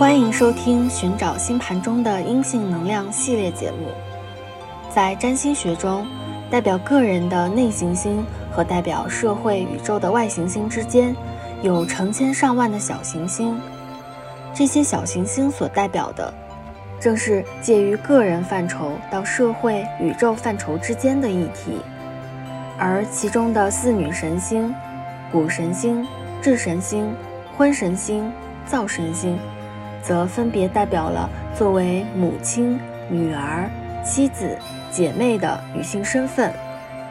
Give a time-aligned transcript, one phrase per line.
[0.00, 3.88] 欢迎收听《寻找星盘中的阴性能量》系列节目。
[4.88, 6.06] 在占星学中，
[6.50, 11.14] 代表个人的内行星和代表社会宇宙的外行星之间，
[11.60, 13.60] 有成千上万的小行星。
[14.54, 16.32] 这些小行星所代表的，
[16.98, 21.76] 正是介于个人范畴到社会宇宙范畴之间的议题。
[22.78, 24.74] 而其中的四女神星、
[25.30, 26.08] 谷神星、
[26.40, 27.14] 智神星、
[27.54, 28.32] 婚神星、
[28.64, 29.38] 灶神星，
[30.02, 33.70] 则分别代表了作为母亲、女儿、
[34.04, 34.56] 妻子、
[34.90, 36.52] 姐妹的女性身份，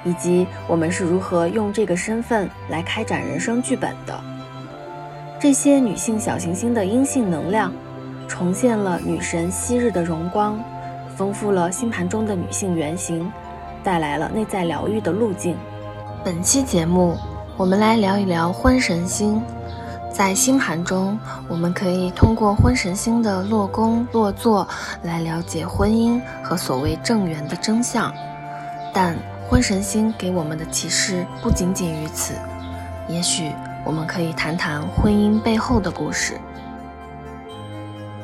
[0.03, 4.20] 以及我们是如何用这个身份来开展人生剧本的。
[5.39, 7.71] 这些女性小行星的阴性能量，
[8.27, 10.59] 重现了女神昔日的荣光，
[11.16, 13.31] 丰富了星盘中的女性原型。
[13.81, 15.55] 带来了内在疗愈的路径。
[16.21, 17.16] 本期节目，
[17.55, 19.41] 我们来聊一聊婚神星。
[20.12, 24.67] 在星盘中，我们可以通过婚神星的落宫落座
[25.03, 28.14] 来了解婚姻和所谓正缘的真相。
[28.94, 29.16] 但
[29.48, 32.33] 婚神星给我们的启示不仅仅于此。
[33.08, 33.52] 也许
[33.86, 36.33] 我们可以谈谈婚姻背后的故事。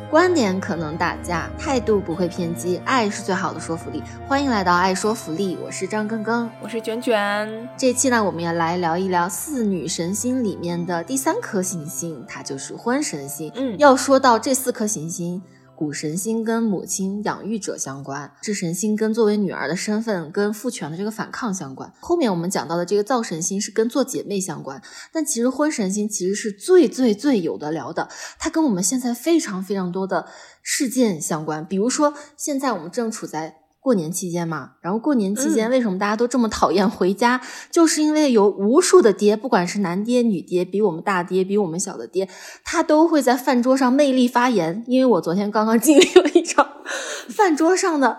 [0.10, 4.04] 观点可能打架，态度不会偏激，爱是最好的说服力。
[4.28, 7.68] 欢迎来到爱说服力，我是张更更，我是卷卷。
[7.76, 13.52] 这期呢，我们要来聊一聊四女神星里面的第三颗行星，它就是婚神星。
[13.56, 15.42] 嗯，要说到这四颗行星。
[15.76, 21.92] 谷神星跟母亲养育者相关，智神星跟作为女儿的身份跟父权的这个反抗相关。
[22.00, 24.82] 后面我们讲到的这个灶神星是跟做姐妹相关，
[25.12, 28.10] 但其实婚神星其实是最最最有的聊的，
[28.40, 30.28] 它跟我们现在非常非常多的
[30.64, 31.66] 事件相关。
[31.66, 33.65] 比如说，现在我们正处在。
[33.86, 37.40] 过年期间嘛，然后过年期间为什么大家都这么讨厌回家？
[37.70, 42.28] 就是因为有无数的爹，不管是男爹女爹，比我们大爹，比我们小的爹，
[42.64, 44.84] 他都会在饭桌上魅力发言。
[44.88, 46.68] 因为我昨天刚刚经历了一场
[47.30, 48.18] 饭桌上的。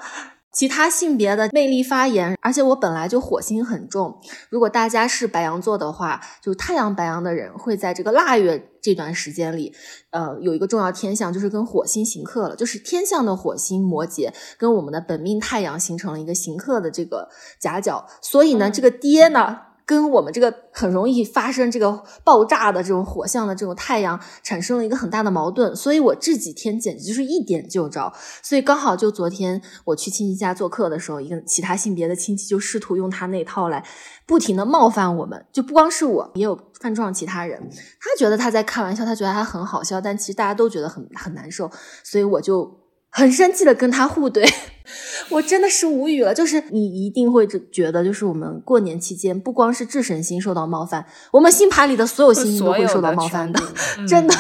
[0.56, 4.18] 其他性别的魅力发言，而且我本来就火星很重。
[4.48, 9.74] 如果大家是白羊座的话，就太阳白羊的人会在这个腊月这段时间里，
[10.08, 17.28] 呃，有一个重要天象，就是跟火星行克了，就是天象的火星摩羯跟我们的本命太阳形成了一个行克的这个
[17.60, 19.58] 夹角，所以呢，这个爹呢。
[19.86, 28.12] 跟我们这个很容易发生这个爆炸的这种火象的这种太阳产生了一个很大的矛盾，所以我这几天简直就是一点就着。
[28.42, 33.84] 所以刚好就昨天我去亲戚家做客的时候，一个其他性别的亲戚就试图用他那套来
[34.26, 37.70] 不停的冒犯我们，就不光是我，也有犯撞其他人。
[38.00, 41.70] 他觉得他在开玩笑，他觉得他很好笑，但其实大家都觉得很很难受，
[42.02, 42.85] 所以我就。
[43.10, 44.46] 很生气的跟他互怼，
[45.30, 46.34] 我真的是无语了。
[46.34, 53.60] 就是你一定会觉得，就是我们过年期间，不光是智神星受到冒犯，我们星盘里的所有星星都会受到冒犯的，
[54.06, 54.34] 真的。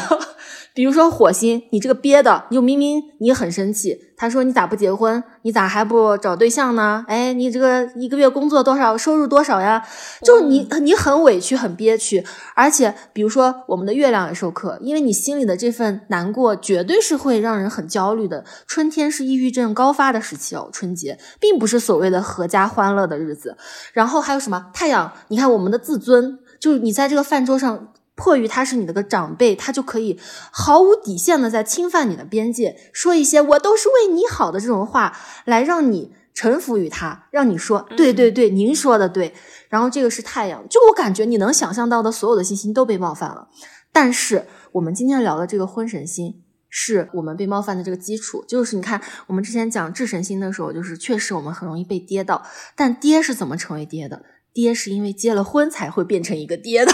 [0.76, 5.24] 比如说火星，你这个憋的，你就明明你很生气，他说你咋不结婚？
[5.40, 7.02] 你咋还不找对象呢？
[7.08, 9.82] 哎，你这个一个月工作多少，收入多少呀？
[10.22, 12.22] 就你你很委屈，很憋屈，
[12.54, 18.44] 而且比如说我们的月亮也授课，因为你心里的这份难过，绝对是会让人很焦虑的。
[18.66, 23.56] 春天是抑郁症高发的时期哦，春节并不是所谓的阖家欢乐的日子。
[23.94, 25.10] 然后还有什么太阳？
[25.28, 27.88] 你看我们的自尊，就是你在这个饭桌上。
[28.16, 30.18] 迫于他是你的个长辈，他就可以
[30.50, 39.34] 毫无底线的在侵犯你的边界，说一些我都是为你好的这种话，来让你臣服于他，让你说对对对，您说的对。
[39.68, 43.48] 然后这个是太阳，就我感觉你能想象到的所有的信心都被冒犯了。
[43.92, 48.44] 但是我们今天聊的这个婚神星，是我们被冒犯的这个基础。
[48.46, 52.46] 就是你看我们之前讲智神星的时候，就是确实我们很容易被跌到。
[52.74, 54.22] 但爹是怎么成为爹的？
[54.54, 56.92] 爹是因为结了婚才会变成一个爹的。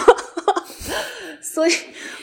[1.43, 1.73] 所以，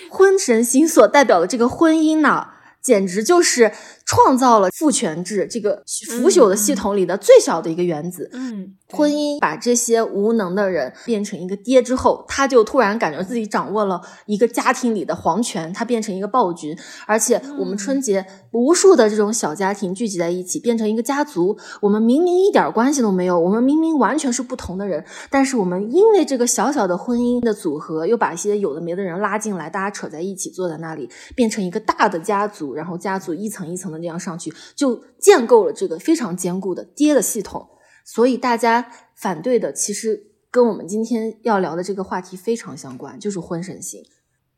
[0.10, 2.48] 婚神星所代表的这个婚姻呢，
[2.82, 3.72] 简直就是。
[4.10, 8.28] 创造了父权制这个腐朽的系统里的最小的一个原子。
[8.34, 16.76] 嗯，婚姻把这些无能的人变成一个爹之后，他就突然感觉自己掌握了一个家庭里的皇权，他变成一个暴君。
[17.06, 21.56] 而且我们春节无数的这种小家庭聚集在一起，变成一个家族。
[21.82, 34.00] 我们明明一点关系都没有，我们明明完全是不同的人，但是我们因为这个小小的婚姻的组合，又把一些有的没的人拉进来，大家扯在一起，坐在那里，变成一个大的家族，然后家族一层一层的。
[34.00, 37.68] 这样上去就建构了这个非常坚固的爹的系统，
[38.06, 44.02] 所以大家反对的其实跟我们今天要聊的这个话题非常相关，就是婚神星，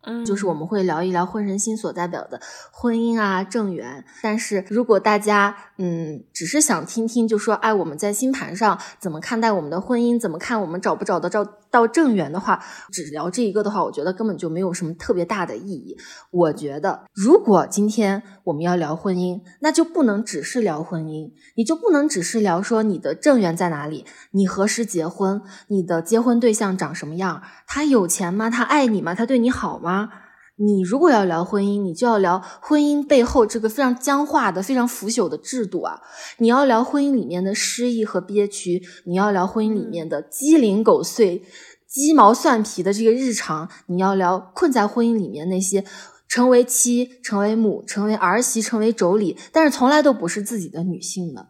[0.03, 4.03] 嗯，就是我们会聊一聊婚神星所代表的婚姻啊正缘。
[4.21, 11.47] 但是如果大家嗯只是想听听，就说哎我们在星盘上怎么看待我们的婚姻，怎么看我们找不找得着。
[11.71, 15.97] 到正缘的话，只聊这一个的话，我觉得根本就没有什么特别大的意义。
[16.29, 28.49] 我觉得，如果今天我们要聊婚姻，那就不能只是聊婚姻，你就不能只是聊说你的正缘在哪里，你何时结婚，你的结婚对象长什么样，他有钱吗？
[28.49, 29.15] 他爱你吗？
[29.15, 30.09] 他对你好吗？
[30.57, 35.99] 你如果要聊婚姻，你就要聊婚姻背后这个非常僵化的、非常腐朽的制度啊！
[36.37, 41.41] 你要聊婚姻里面的失意和憋屈，你要聊婚姻里面的鸡零狗碎、
[41.87, 45.83] 鸡毛蒜皮的这个日常，你要聊困在婚姻里面那些
[46.27, 51.47] 成为妻、成为母、成为儿媳、成为妯娌，但是从来都不是自己的女性的。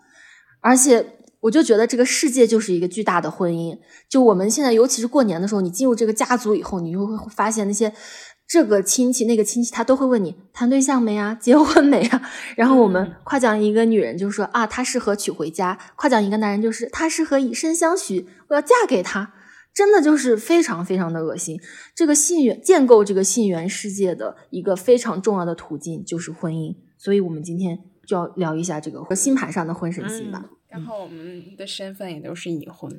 [0.61, 3.77] 而且，我就觉得这个世界就是一个巨大的婚姻。
[4.07, 7.93] 就我们现在，尤其是过年的时候，你进入这个家族以后，你就会发现那些。
[8.51, 12.21] 这个亲戚那个亲戚，他都会问你谈对象没啊， 结婚没啊？
[12.57, 19.33] 然后我们夸奖一个女人，就说啊，她适合娶回家；夸奖一个男人，就是他适合以身相许，我要嫁给他。
[19.73, 21.57] 真的就是非常非常的恶心。
[21.95, 30.43] 这个信源建构这个信源世界的一个非常重要的途径就是婚姻，所以我们今天就要聊一下这个星盘上的婚神星吧。
[30.67, 32.91] 然后我们的身份也都是已婚，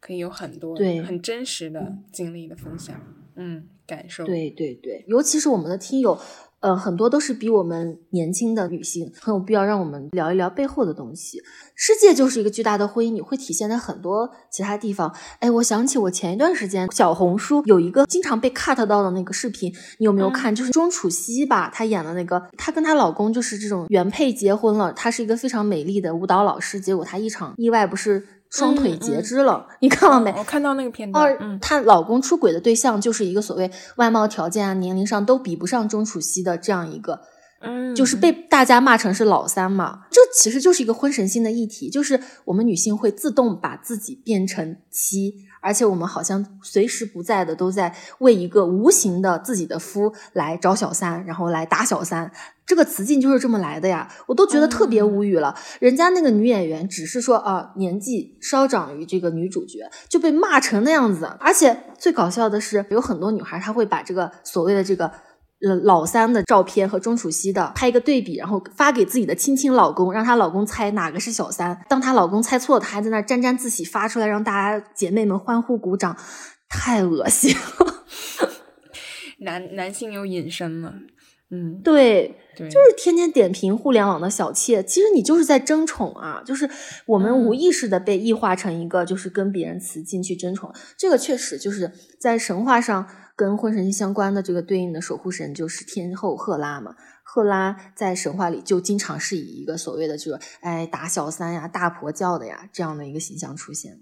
[0.00, 2.98] 可以有很多对很真实的经历的分享。
[3.36, 3.68] 嗯。
[3.86, 6.18] 感受对对对，尤其是我们的听友，
[6.60, 11.40] 呃，很多都是比我们年轻的女性，很有必要让我们聊一聊背后的东西。
[11.74, 15.14] 世界就是一个巨大的婚姻，你会体现在很多其他地方。
[15.38, 20.54] 哎，我想起我前一段时间小红书有一个经常被 cut 到的那个视频，你有没有看？
[20.54, 28.26] 就是钟楚曦吧，她演的那个，她跟她老公就是这种原配结婚了，她是一个非常美丽的舞蹈老师，结果她一场意外不是。
[28.56, 30.32] 双腿截肢了，你看了没？
[30.38, 31.36] 我看到那个片段。
[31.40, 37.20] 嗯，她老公出轨的对象就是一个所谓外貌条件啊、年龄上都比不上钟楚曦的这样一个，
[37.60, 40.06] 嗯，就是被大家骂成是老三嘛。
[40.10, 45.34] 这其实就是一个婚神性的议题，就是我们女性会自动把自己变成妻，
[45.66, 52.30] 而且我们好像随时不在的都在为一个无形的自己的夫来找小三，然后来打小三。
[52.64, 55.56] 这个词境就是这么来的呀，我都觉得特别无语了。
[55.80, 61.36] 人家那个女演员只是说啊，年纪稍长于这个女主角，就被骂成那样子。
[61.40, 65.12] 而且最搞笑的是，有很多女孩她会把这个所谓的这个呃
[65.84, 71.80] 老三的照片和钟楚曦的拍一个对比，然后发给自己的亲亲老公，让她老公猜哪个是小三。
[71.88, 76.16] 当她老公猜错，她还在那沾沾自喜发出来，让大家姐妹们欢呼鼓掌，
[76.68, 78.04] 太恶心了。
[79.40, 80.94] 男男性又隐身了。
[81.48, 86.68] 嗯，对，就是天天点评互联网的小妾，其实你就是在争宠啊，就是
[87.06, 90.74] 我们无意识的被异化成一个，就是跟别人雌竞去争宠。
[90.98, 96.96] 这个确实就是在神话上跟婚神相关的这个对应的守护神就是天后赫拉嘛。
[97.22, 104.00] 赫拉在神话里就经常是以一个所谓的就是哎打小三呀、大婆教的呀这样的一个形象出现，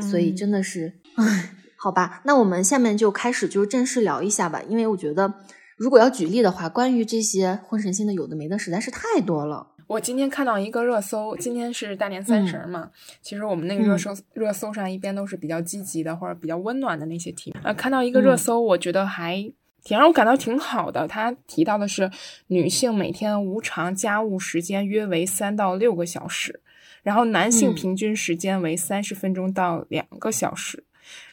[0.00, 5.34] 所以真的是唉，好吧，那我们下面就开始就是正式聊一下吧，因为我觉得。
[5.78, 9.68] 如果要举例的话，关于这些婚神星的有的没的实在是太多了。
[9.86, 12.90] 我今天看到一个热搜，今天是大年三十嘛，
[13.22, 17.54] 其实我们那个热搜热搜上一边都是比较积极的或者比较温暖的那些题。
[17.62, 19.36] 呃，看到一个热搜，我觉得还
[19.84, 21.06] 挺让我感到挺好的。
[21.06, 22.10] 他提到的是
[22.48, 26.60] 女性每天无偿家务时间约为三到六个小时，
[27.04, 30.84] 然后男性平均时间为三十分钟到两个小时。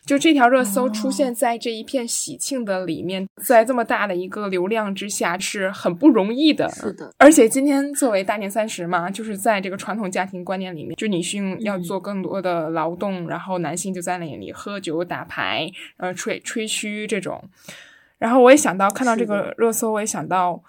[0.05, 6.69] 就这条热搜出现在这一片喜庆的里面，在这么大的一个流量之下是很不容易的。
[6.69, 17.43] 是的，而且今天作为大年三十嘛，就是在这个传统家庭观念里面，就女性要做更多的劳动，然后男性就在那里喝酒打牌，呃，吹吹嘘这种。
[18.19, 20.61] 然后我也想到，看到这个热搜，我也想到，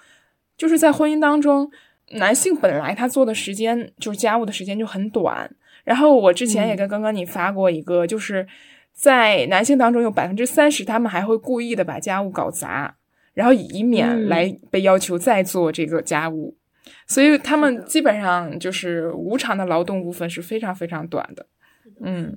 [0.57, 1.71] 就是在婚姻当中，
[2.12, 5.55] 男性本来他做的时间就是家务的时间就很短。
[5.85, 8.47] 然后我之前也跟刚刚你发过一个，就是。
[8.97, 12.97] 在男性当中，有百分之三十，他们还会故意的把家务搞砸，
[13.35, 16.57] 然后以免来被要求再做这个家务，
[17.07, 21.47] 所以他们基本上就是无偿的劳动部分是非常非常短的，
[22.00, 22.35] 嗯。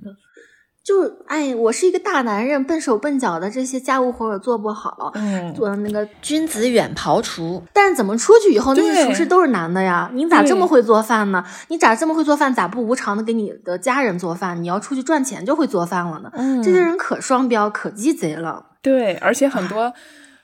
[0.90, 5.12] 就哎，我是一个大男人，笨手笨脚的，这些家务活我做不好。
[5.14, 10.10] 嗯，做那个君子远庖厨，但是怎么出去以后，那些厨师都是男的呀？
[10.12, 11.44] 你咋这么会做饭呢？
[11.68, 12.52] 你咋这么会做饭？
[12.52, 14.60] 咋不无偿的给你的家人做饭？
[14.60, 16.30] 你要出去赚钱就会做饭了呢？
[16.34, 18.66] 嗯，这些人可双标，可鸡贼了。
[18.82, 19.92] 对，而且很多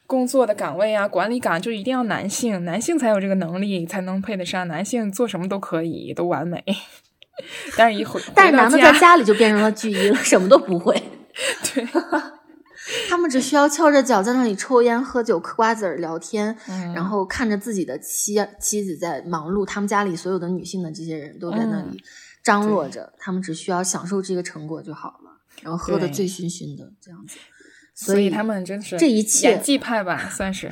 [0.06, 4.68] 工作的岗位啊，管理岗就一定要男性，男性才有这个能力，才能配得上。
[4.68, 6.62] 男性做什么都可以，都完美。
[7.76, 10.94] 但是，一回，但是男的在家里就变成了巨婴，什么都不会。
[11.74, 11.86] 对，
[13.08, 16.56] 他们只需要翘着脚在那里抽烟、喝酒、嗑瓜子儿、聊天，
[16.94, 22.02] 然后看着自己的妻妻子在忙碌，他们家里所有的女性的这些人都在那里
[22.42, 25.40] 张罗着，他们只需要享受这个成果就好了。
[25.62, 27.36] 然后喝的醉醺醺的这样子。
[27.94, 30.70] 所以他们真是这一切演技派吧，算是。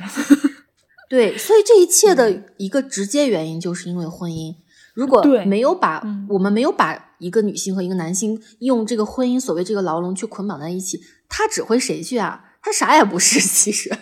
[1.09, 4.55] 对，所以这一切的一个直接原因就是因为婚姻。
[4.95, 10.99] 如果没有把、嗯我们没有把一个女性和一个男性用这个婚姻所谓这个牢笼去捆绑在一起，
[11.29, 12.43] 他指挥谁去啊？
[12.61, 13.95] 他啥也不是， 其实。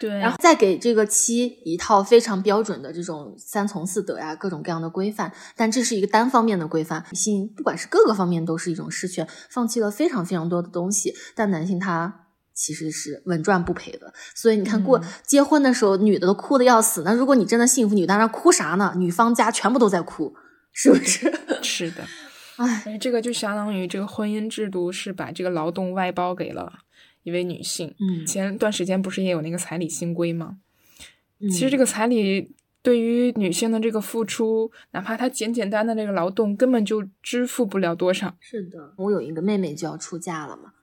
[0.00, 12.23] 对，然后再给这个妻一套非常标准的这种三从四德呀，各种各样的规范，但这是一个单方面的规范，女性不管是各个方面都是一种失权，放弃了非常非常多的东西，但男性他
[12.54, 14.12] 其实是稳赚不赔的。
[14.34, 18.94] 所以你看过、嗯结婚的时候，女的都哭的要死，那如果你真的幸福，女的那哭啥呢？
[18.96, 20.34] 女方家全部都在哭，
[20.72, 21.32] 是不是？
[21.62, 22.06] 是的。
[22.56, 26.72] 唉，哎，这个就相当于这个婚姻制度是把这个劳动外包给了
[27.24, 27.92] 一位女性。
[27.98, 30.58] 嗯，前段时间不是也有那个彩礼新规吗？
[31.40, 38.36] 嗯其实这个彩礼对于女性的这个付出，哪怕她简简单的这个劳动，根本就支付不了多少。
[38.38, 40.73] 是的，我有一个妹妹就要出嫁了嘛，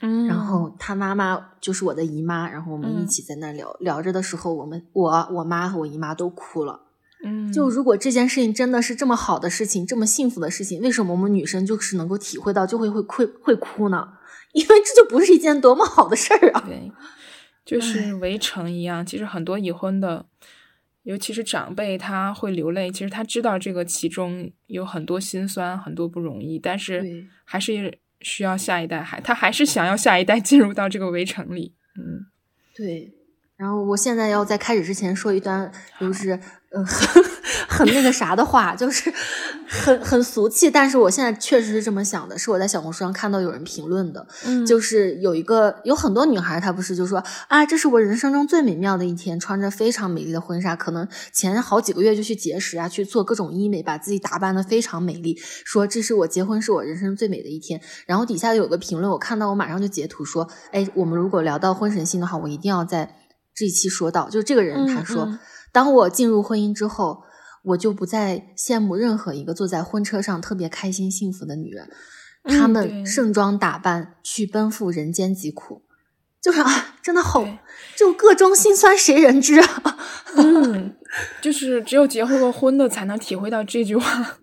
[0.00, 6.80] 嗯然后他妈妈就是我的姨妈，然后我们一嗯起在那聊、聊着的时候，我们我我妈和我姨妈都哭了。
[7.22, 14.08] 嗯，就如果这件事情真的是这么好的事情，这么幸福的事情，为什么我们女生就是能够体会到，就会会会会哭呢？
[14.52, 16.64] 因为这就不是一件多么好的事儿啊！
[16.66, 16.90] 对，
[17.64, 19.04] 就是围城一样。
[19.04, 20.26] 其实很多已婚的，
[21.02, 22.90] 尤其是长辈，他会流泪。
[22.90, 31.74] 其实他知道这个其中有很多辛酸，很多不容易，但是还是需要下一代，还他还是想要下一代进入到这个围城里。
[31.96, 32.26] 嗯，
[32.74, 33.12] 对，
[33.60, 36.30] 然后我现在要在开始之前说一段，就是
[36.70, 37.22] 呃很
[37.68, 39.12] 很那个啥的话，就是
[39.68, 57.78] 很很俗气，但是我现在确实是这么想的，是我在小红书上看到有人评论的，嗯就是有一个有很多女孩，她不是就说啊，这是我人生中最美妙的一天，穿着非常美丽的婚纱，可能前好几个月就去节食啊，去做各种医美，把自己打扮的非常美丽，说这是我结婚是我人生最美的一天。
[58.06, 63.16] 然后底下有个评论，我看到我马上就截图说，哎，我们如果聊到婚神星的话，我一定要在
[63.54, 65.38] 这一期说到，就这个人他说，嗯嗯
[65.72, 67.24] 当我进入婚姻之后。
[67.62, 71.90] 我就不再羡慕任何一个坐在婚车上特别开心幸福的女人，
[72.44, 75.82] 嗯她们盛装打扮去奔赴人间疾苦，
[76.40, 77.58] 就是啊，真的好对，
[77.98, 79.98] 就各中辛酸谁人知啊！
[80.36, 80.96] 嗯，
[81.42, 84.38] 就是只有结婚过婚的才能体会到这句话，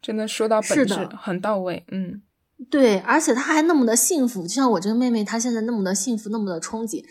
[0.00, 1.84] 真的说到本质很到位。
[1.90, 2.22] 嗯，
[2.70, 7.04] 对，而且她还那么的幸福，就像我这个妹妹，她现在那么的幸福，那么的憧憬。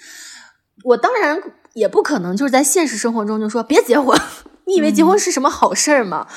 [0.84, 1.42] 我当然
[1.74, 4.20] 也不可能就是在现实生活中就说别结婚，
[4.68, 6.28] 你以为结婚是什么好事儿吗？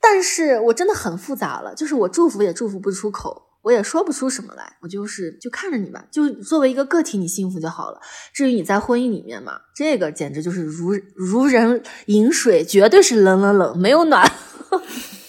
[0.00, 8.00] 但是我真的很复杂了，就是我祝福也祝福不出口，我也说不出什么来，我就是就看着你吧，就作为一个个体，你幸福就好了。
[8.32, 14.28] 至于你在婚姻里面嘛，这个简直就是如如人饮水，绝对是冷冷冷，没有暖。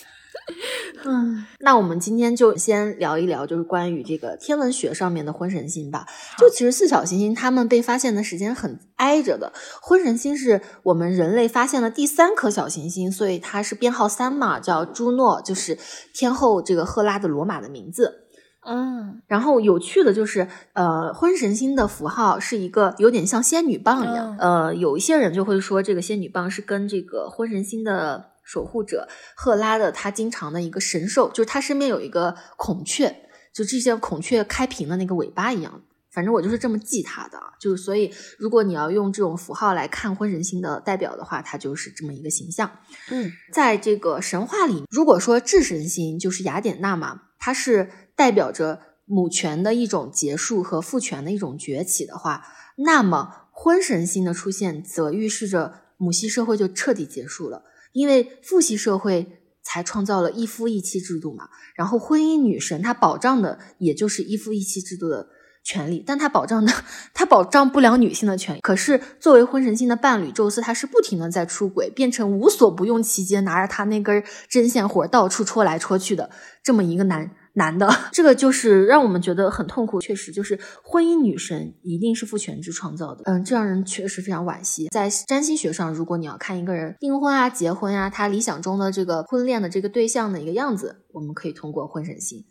[1.06, 6.06] 嗯，那我们今天就先聊一聊，就是关于这个天文学上面的婚神星吧。
[6.38, 9.52] 就其实四小行星它们被发现的时间很挨着的，
[9.82, 15.78] 婚神星是我们人类发现的第三颗小行星，所以它是编号三嘛，叫朱诺，就是
[16.14, 18.22] 天后这个赫拉的罗马的名字。
[18.66, 24.38] 嗯，然后有趣的就是，呃，婚神星的符号是一个有点像仙女棒一样。
[24.40, 33.16] 呃，有一些人就会说，这个仙女棒是跟这个婚神星的守护者赫拉的他经常的一个神兽，就是他身边有一个孔雀，
[33.54, 35.84] 就这些孔雀开屏的那个尾巴一样。
[36.12, 42.70] 反正我就是这么记它的，就是所以如果你要用这种符号来看婚神星的代表的话，它就是这么一个形象。
[43.10, 52.46] 嗯，在这个神话里，如果说智神星就是雅典娜嘛，它是代表着母权的一种结束和父权的一种崛起的话，
[52.78, 65.30] 那么婚神星的出现则预示着母系社会就彻底结束了，因为父系社会才创造了一夫一妻制度嘛，然后婚姻女神她保障的也就是一夫一妻制度的。
[65.66, 66.74] 权利，但她保障的，
[67.14, 68.60] 她保障不了女性的权益。
[68.60, 76.30] 可是作为婚神星的伴侣，宙斯他是不停的在出轨，变成无所不用其极，拿着他那根针线活到处戳来戳去的
[76.62, 77.90] 这么一个男男的。
[78.12, 80.02] 这个就是让我们觉得很痛苦。
[80.02, 83.24] 确实，就是婚姻女神一定是父权制创造的。
[83.26, 84.88] 嗯，这让人确实非常惋惜。
[84.90, 92.46] 在占星学上，如果你要看一个人订婚啊、结婚啊，他理想中的这个婚恋的这个对象的一个样子，我们可以通过婚神星。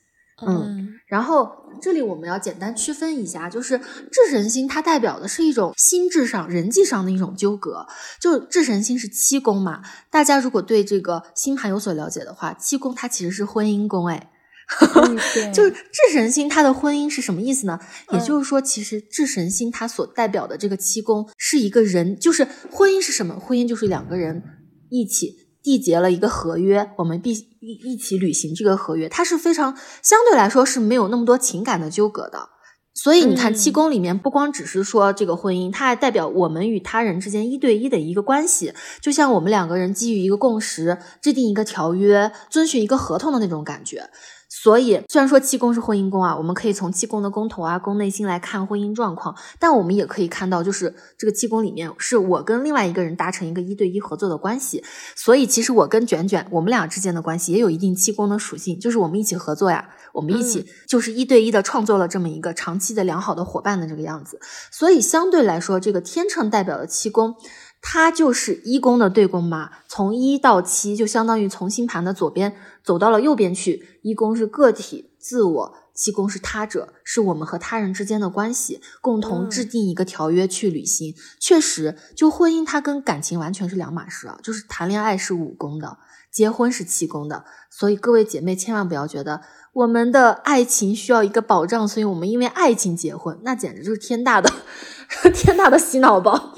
[0.45, 1.49] 嗯，然后
[1.81, 7.87] 这里我们要简单区分一下，就是智神星它代表的是一种心智上、人际上的一种纠葛。
[8.21, 14.32] 就智神星是七宫嘛，大家如果对这个星盘有所了解的话，七宫它其实是婚姻宫，哎，
[14.81, 15.17] 嗯
[15.53, 17.79] 就是智神星他的婚姻是什么意思呢？
[18.13, 23.39] 也嗯就是说，其实智神星它所代表的这个七宫是一个人，就是婚姻是什么？
[23.39, 24.43] 婚姻就是两个人
[24.91, 32.49] 一起缔结了一个合约，我们必一一起履行这个合约，它是非常相对来说是没有那么多情感的纠葛的。
[32.95, 44.11] 所以你看，七宫里面不光只是说这个婚姻，它还代表我们与他人之间一对一的一个关系，就像我们两个人基于一个共识，制定一个条约，遵循一个合同的那种感觉。
[44.55, 54.85] 所以，虽然说七宫是婚姻宫啊，我们可以从七宫的宫头啊、宫内心来看婚姻状况，但我们也可以看到，就是这个七宫里面是我跟另外一个人达成一个一对一合作的关系。
[55.17, 64.39] 所以，其实我跟卷卷，我们俩之间的关系也有一定七宫的属性，就是我们一起合作呀，我们一起就是一对一的创作了这么一个长期的良好的伙伴的这个样子。
[64.71, 67.35] 所以，相对来说，这个天秤代表的七宫。
[67.85, 73.99] 它就是一宫的对宫嘛，从一到七就相当于从星盘的左边走到了右边去。
[74.03, 81.15] 一宫是个体自我，七宫是他者，是我们和他人之间的关系，共同制定一个条约去履行。
[81.41, 85.99] 确实，就婚姻它跟感情完全是两码事啊，就是谈恋爱是五宫的，
[86.31, 87.45] 结婚是七宫的。
[87.69, 94.49] 所以各位姐妹千万不要觉得我们的爱情需要一个保障，所以我们因为爱情结婚，那简直就是天大的
[95.35, 96.55] 天大的洗脑包。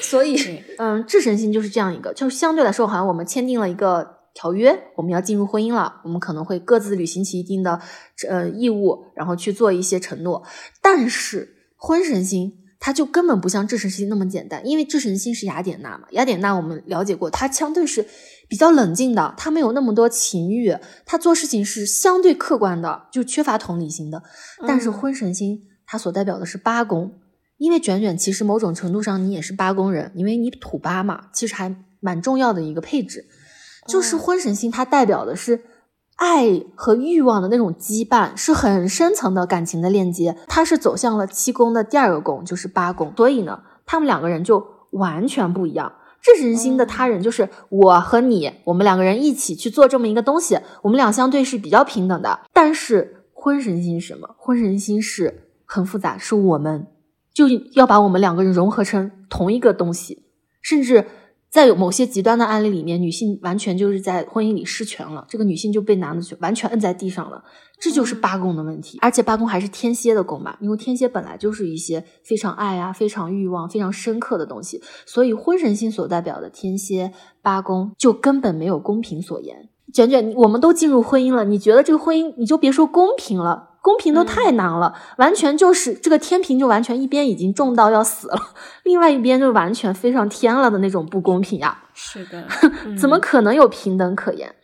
[0.00, 7.80] 所以，嗯，智神星就是这样一个，就是相对来说，好像我们签订了一个条约，我们要进入婚姻了，我们可能会各自履行起一定的
[8.28, 10.42] 呃义务，然后去做一些承诺。
[10.80, 18.06] 但是，婚神星它就根本不像智神星那么简单，因为智神星是雅典娜嘛，雅典娜我们了解过，它相对是
[18.48, 24.22] 比较冷静的，它没有那么多情欲，它做事情是相对客观的，就缺乏同理心的。
[24.66, 27.12] 但是，婚神星它所代表的是八宫。
[27.58, 33.26] 因为卷卷其实某种程度上你也是八宫人，因为你土八嘛，其实还蛮重要的一个配置，
[33.86, 35.64] 就是婚神星，它代表的是
[36.16, 40.36] 爱和欲望的那种羁绊，是很深层的感情的链接。
[40.46, 45.92] 它是走向了七宫的第二个宫，就是八宫，所以呢，他们两个人就完全不一样。
[46.20, 52.40] 智神星的他人就是我和你，我们两个人一起去做这么一个东西，我们俩相对是比较平等的。
[52.52, 54.34] 但是婚神星是什么？
[54.36, 56.86] 婚神星是很复杂，是我们。
[57.38, 60.24] 就要把我们两个人融合成同一个东西，
[60.60, 61.06] 甚至
[61.48, 67.44] 在有某些极端的案例里面，女性完全就是在婚姻里失权了，这个女性就被男的完全摁在地上了，
[67.78, 68.98] 这就是八宫的问题。
[69.00, 79.68] 而且八宫还是天蝎的宫嘛，因为天蝎本来就是一些非常爱啊、非常欲望、非常深刻的东西，所以婚神星所代表的天蝎八宫就根本没有公平所言。
[79.92, 83.66] 卷卷，我们都进入婚姻了，你觉得这个婚姻，你就别说公平了。
[83.80, 88.36] 公平都太难了，完全就是这个天平就完全一边已经重到要死了，
[88.82, 91.84] 另外一边就完全飞上天了的那种不公平呀！
[91.94, 92.46] 是的，
[93.00, 94.54] 怎么可能有平等可言？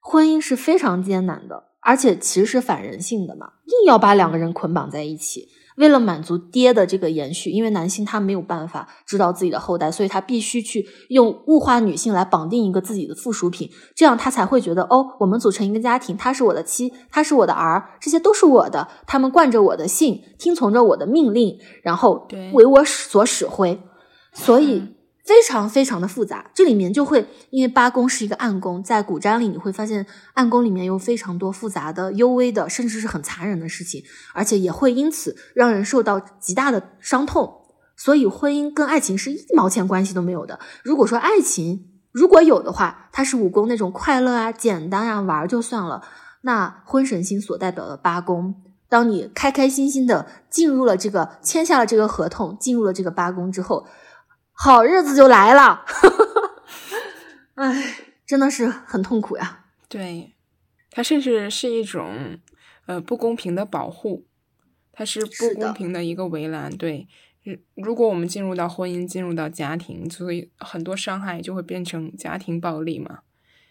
[0.00, 5.48] 婚姻是非常艰难的，而且其实是反人性的嘛，硬要把两个人捆绑在一起。
[5.76, 23.80] 为了满足爹的这个延续，因为男性他没有办法知道自己的后代，所以他必须去用物化女性来绑定一个自己的附属品，这样他才会觉得哦，我们组成一个家庭，他是我的妻，他是我的儿，这些都是我的，他们惯着我的性，听从着我的命令，然后为我所使挥，
[24.32, 24.99] 所以。
[25.24, 34.02] 非常非常的复杂，这里面就会因为八宫是一个暗宫，在古占里你会发现暗宫里面有非常多复杂的、幽微的，甚至是很残忍的事情，
[34.34, 37.58] 而且也会因此让人受到极大的伤痛。
[37.96, 40.58] 所以婚姻跟爱情是一毛钱关系都没有的。
[40.82, 46.02] 如果说爱情如果有的话，它是五宫那种快乐啊、简单啊、玩就算了。
[46.42, 48.54] 那婚神星所代表的八宫，
[48.88, 53.86] 当你开开心心的进入了这个签下了这个合同，进入了这个八宫之后。
[54.62, 55.86] 好日子就来了，
[57.56, 57.96] 哎，
[58.26, 59.64] 真的是很痛苦呀。
[59.88, 60.34] 对，
[60.90, 62.38] 它甚至是一种
[62.84, 64.26] 呃不公平的保护，
[64.92, 66.70] 它是不公平的一个围栏。
[66.76, 67.08] 对，
[67.74, 73.20] 如果我们进入到婚姻，进入到家庭，所以很多伤害就会变成家庭暴力嘛，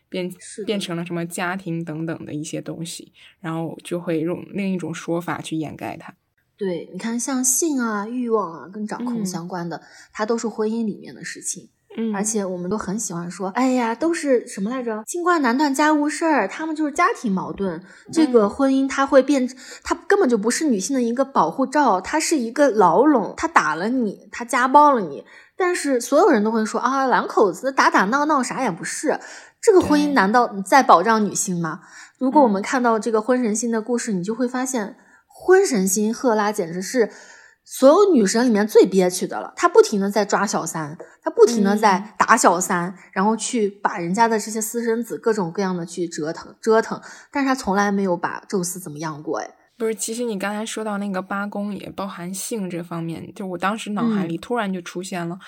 [0.09, 0.33] 变
[0.65, 6.15] 变成了什么家庭等等的一些东西，然后就会用另一种说法去掩盖它。
[6.59, 11.69] 对，你看，像性啊、欲望啊，跟掌控相关的，它都是婚姻里面的事情。
[11.97, 15.01] 嗯，而且我们都很喜欢说，哎呀，都是什么来着？
[15.07, 17.81] 清官难断家务事儿，他们就是家庭矛盾。
[18.11, 19.49] 这个婚姻它会变，
[19.83, 23.33] 它根本就不是女性的一个保护罩，它是一个牢笼。
[23.37, 25.23] 他打了你，他家暴了你，
[25.55, 29.17] 但是所有人都会说啊，两口子打打闹闹啥也不是。
[29.61, 31.79] 这个婚姻难道在保障女性吗？
[32.17, 34.97] 如果我们看到这个婚神星的故事，你就会发现。
[35.41, 37.09] 婚神星赫拉简直是
[37.63, 55.39] 所有女神里面最憋屈的了，她不停的在抓小三，她不停的在打小三，然后去把人家的这些私生子各种各样的去折腾折腾，但是她从来没有把宙斯怎么样过，哎，不是，其实你刚才说到那个八宫也包含性这方面，就我当时脑海里突然就出现了，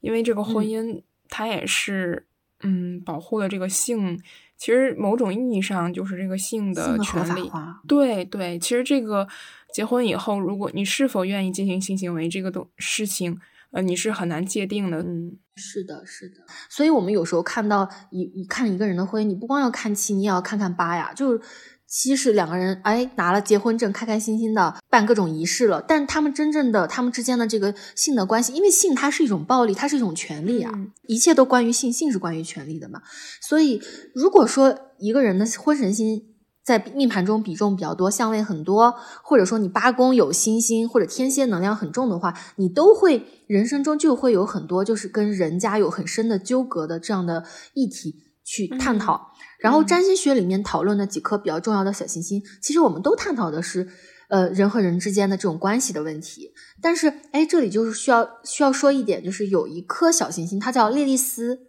[0.00, 2.26] 因为这个婚姻它也是
[2.62, 4.20] 嗯，保护了这个性，
[4.58, 7.50] 其实某种意义上就是这个性的权利。
[7.86, 9.26] 对对，其实这个
[9.72, 13.38] 结婚以后，如果你是否愿意进行性行为这个东事情，
[13.70, 14.98] 呃，你是很难界定的。
[15.02, 16.36] 嗯，是的，是的。
[16.68, 21.40] 所以我们有时候看到一一看一个人的婚姻，你不光要看七，你也要看看八呀，就是。
[21.88, 30.70] 七是两个人哎拿了结婚证，开开心心的办各种仪式了，但他们真正的他们之间的这个性的关系，因为性它是一种暴力，它是一种权利啊，
[31.06, 33.00] 一切都关于性，性是关于权利的嘛。
[33.40, 33.80] 所以
[34.14, 36.22] 如果说一个人的婚神星
[36.62, 49.32] 在命盘中比重比较多，相位很多，或者说你八宫有星星或者天蝎能量很重的话，你都会人生中就会有很多就是跟人家有很深的纠葛的这样的议题去探讨。
[49.58, 53.88] 然后占星学里面讨论的几颗比较重要的小行星，其实我们都探讨的是，
[54.28, 56.52] 呃，人和人之间的这种关系的问题。
[56.80, 61.60] 但是，哎，这里就是需要需要说一点，就是有一颗小行星，它叫莉莉丝。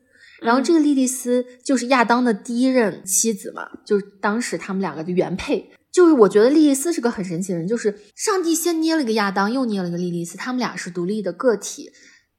[0.41, 5.69] 然后这个莉莉丝就是亚当的第一任妻子嘛，就是当时他们两个的原配。
[5.91, 11.91] 就是我觉得莉莉丝是个很神奇的人，就是上帝先捏了一个亚当，又捏了一个莉莉丝，他们俩是独立的个体。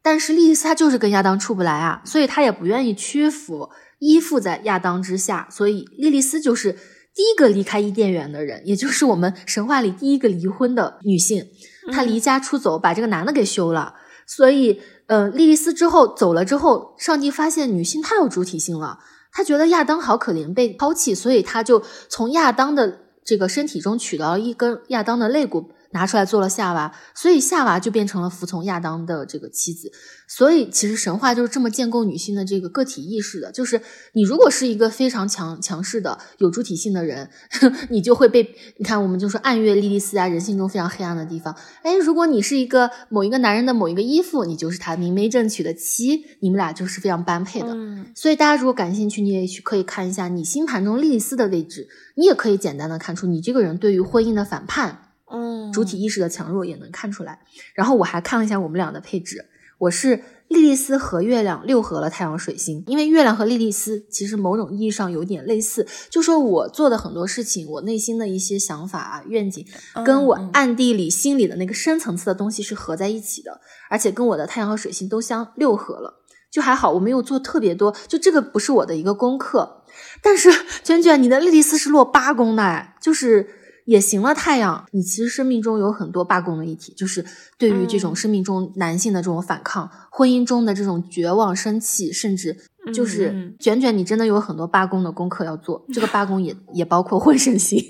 [0.03, 3.69] 但是莉莉丝她就是跟亚当处不来啊，所以她也不愿意屈服。
[4.01, 11.45] 依附在亚当之下，所以莉莉丝就是第一个离开伊甸园的人，也就是我们神话里第一个离婚的女性。
[11.93, 13.95] 她离家出走，把这个男的给休了。
[14.27, 18.99] 所以，呃，莉莉丝之后走了之后，上帝发现女性太有主体性了，
[19.33, 25.73] 他觉得亚当好可怜，被抛弃，所以他就从亚当的这个身体中取到了一根亚当的肋骨。
[25.93, 29.91] 拿出来做了夏娃，所以夏娃就变成了服从亚当的这个妻子。
[30.29, 37.29] 所以其实神话就是这么建构女性的这个个体意识的，就是你如果是一个非常强强势的有主体性的人，
[37.91, 41.57] 你就会被你看，我们就说暗月莉莉丝啊，人性中非常黑暗的地方。
[41.83, 47.77] 哎，如果你是一个某一个男人的某一个依附，你就是他明媒正娶的妻，你们俩就是非常般配的。
[48.15, 55.10] 所以大家如果感兴趣，你也去可以看一下你星盘中莉莉丝的位置，你也可以简单的看出你这个人对于婚姻的反叛。
[55.31, 57.41] 嗯，主体意识的强弱也能看出来。
[57.75, 59.47] 然后我还看了一下我们俩的配置，
[59.79, 69.65] 我是莉莉丝和月亮六合了太阳水星，因为月亮和莉莉丝其实某种意义上有点类似，就说我做的很多事情，我内心的一些想法啊、愿景，
[70.05, 79.85] 跟我暗地里心里的那个深层次的东西是合在一起的，而且跟我的太阳和水星都相六合了，就还好，我没有做特别多，就这个不是我的一个功课。
[80.21, 80.51] 但是
[80.83, 83.60] 娟娟，你的莉莉丝是落八宫的，就是。
[83.91, 87.27] 也行了，太阳，你其实生命中有很多罢工的议题，就是
[87.59, 92.57] 对于这种生命中男性的这种反抗，婚姻中的这种绝望、生气，甚至
[92.95, 95.85] 就是卷卷，你真的有很多罢工的功课要做。
[95.93, 97.85] 这个罢工也也包括婚神星，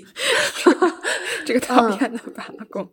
[1.45, 2.89] 这个讨厌的罢工。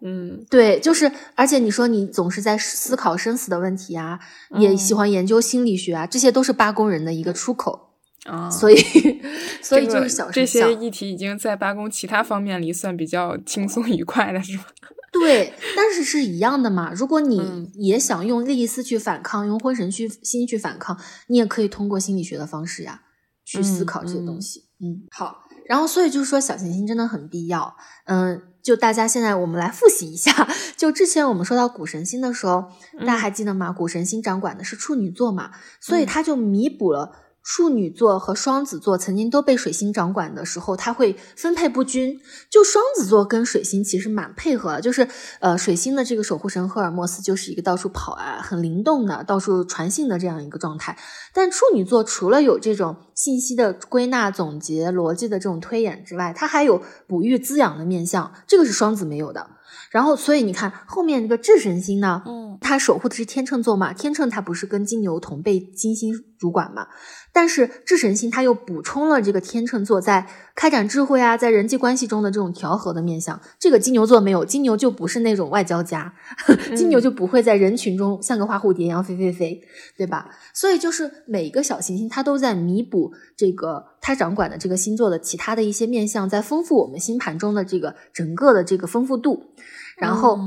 [0.00, 4.20] 嗯，对，就是而且你说你总是在思考生死的问题啊，
[4.60, 7.88] 也喜欢研究心理学啊，这些都是罢工人的一个出口。
[8.24, 8.76] 啊，所以，
[9.62, 14.64] 所以就是小这些议题已经在八宫其他方面里算比较轻松愉快的是吧？
[15.12, 16.92] 对，但是是一样的嘛。
[16.94, 23.02] 如果你也想用利益思去反抗，用婚神去心去反抗，你也可以通过心理学的方式呀，
[23.44, 24.64] 去思考这些东西。
[24.80, 25.42] 嗯，好。
[25.66, 27.76] 然后，所以就是说，小行星真的很必要。
[28.06, 33.70] 嗯，就大家现在我们来复习一下，就之前我们说到古神星的时候，大家还记得吗？
[33.70, 37.12] 古神星掌管的是处女座嘛，所以它就弥补了。
[37.44, 42.20] 处女座和双子座曾经都被水星掌管的时候，它会分配不均。
[42.48, 45.08] 就双子座跟水星其实蛮配合，就是
[45.40, 50.96] 呃，水星的这个守护神赫尔墨斯就是一个到处跑啊、很灵动的、到处传信的这样一个状态。
[51.34, 59.50] 但处女座除了有这种信息的归纳、总结、逻辑的这种推演之外，它还有哺育、滋养的面相，这个是双子没有的。
[59.90, 66.86] 然后，所以你看后面这个智神星呢，嗯，它守护的是天秤座嘛，天秤它不是跟金牛同被金星主管嘛？
[67.34, 76.12] 但是智神星它又补充了这个天秤座在开展智慧啊，在人际关系中的这种调和的面相，这个金牛座没有，金牛就不是那种外交家，
[76.76, 79.62] 金牛就不会在人群中像个花蝴蝶一样飞飞飞，
[79.96, 80.28] 对吧？
[80.52, 89.54] 所以就是每一个小行星它都在弥补这个它掌管的这个星座的其他的一些面相，在丰富我们星盘中的这个整个的这个丰富度。
[89.96, 90.38] 然后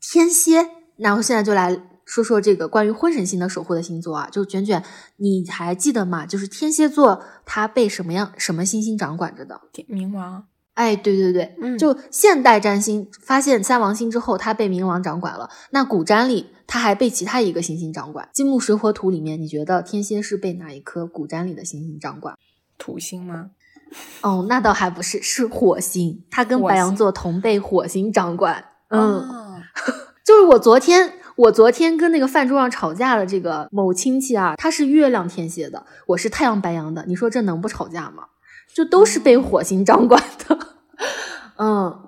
[0.00, 1.93] 天蝎，那我现在就来。
[2.04, 4.82] 说说这个关于婚神星的守护的星座啊，就是卷卷，
[5.16, 6.26] 你还记得吗？
[6.26, 9.60] 就是天蝎座，它被什么样什么星星掌管着的？
[9.88, 10.46] 冥王。
[10.74, 15.48] 哎，对对对，嗯，就现代占星发现三王星之后，它被冥王掌管了。
[15.70, 18.28] 那古占里，它还被其他一个行星掌管。
[18.32, 22.36] 金木水火土里面，你觉得天蝎是被哪一颗古占里的行星掌管？
[22.76, 23.50] 土星吗？
[24.22, 26.24] 哦，那倒还不是，是火星。
[26.28, 28.64] 它跟白羊座同被火星掌管。
[28.88, 29.62] 嗯，
[30.26, 31.12] 就是我昨天。
[31.36, 38.24] 我昨天跟那个饭桌上吵架的这个某亲戚啊，他是月亮天蝎的，我是太阳白羊的，你说这能不吵架吗？
[38.72, 40.58] 就都是被火星掌管的，
[41.58, 42.00] 嗯。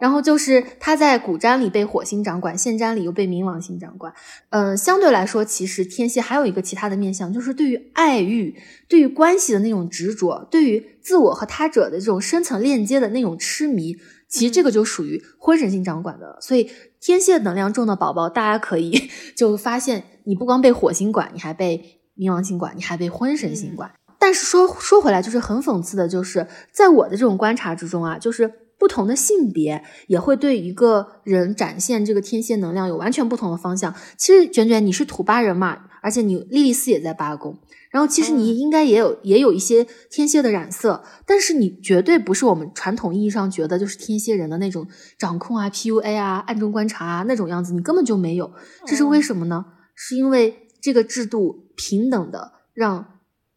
[0.00, 4.14] 然后就是他在古占里被火星掌管，现占里又被冥王星掌管。
[4.48, 8.56] 嗯，相对来说，其实天蝎还有一个其他的面相，就是对于爱欲、
[8.88, 13.94] 对于关系的那种执着，对于自我和他者的这种深层链接的那种痴迷，
[14.30, 16.38] 其实这个就属于婚神星掌管的。
[16.40, 23.92] 所以天蝎能量重的宝宝，大家可以 就发现，你不光被火星管，你还被冥王星管，你还被婚神星管。
[24.18, 28.50] 但是说说回来，就是很讽刺的，就是在我的这种观察之中啊，就是。
[28.80, 33.94] 不同的性别也会对一个人展现这个天蝎能量有完全不同的方向。
[34.16, 37.58] 其实卷卷你是土八人嘛，而且你莉莉丝也在八宫，
[37.90, 44.86] 然后其实你应该也有也有一些天蝎的染色，但是你绝对不是我们传统意义上觉得就是天蝎人的那种
[45.18, 48.52] 掌控啊、PUA 啊、暗中观察啊那种样子，你根本就没有。
[48.86, 49.66] 这是为什么呢？
[49.94, 53.06] 是因为这个制度平等的让。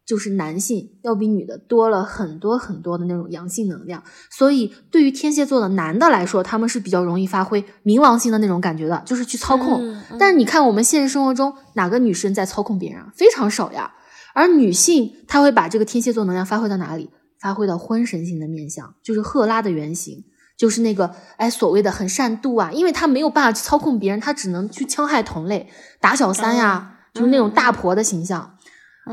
[0.06, 9.96] 就是男性要比女的多了很多很多的那种阳性能量，所以对于天蝎座的男的来说，他们是比较容易发挥冥王星的那种感觉的，就是去操控。
[10.18, 13.10] 但是你看，我们现实生活中哪个女生在操控别人啊？
[13.16, 13.94] 非常少呀。
[14.34, 17.08] 而女性，她会把这个天蝎座能量发挥到哪里？
[17.40, 20.24] 发挥到婚神性的面相，就是赫拉的原型，
[20.58, 25.68] 就是那个哎所谓的很善妒啊，因为她没有办法去操控别人，她只能去戕害同类，
[26.00, 28.50] 打小三呀，就是那种大婆的形象。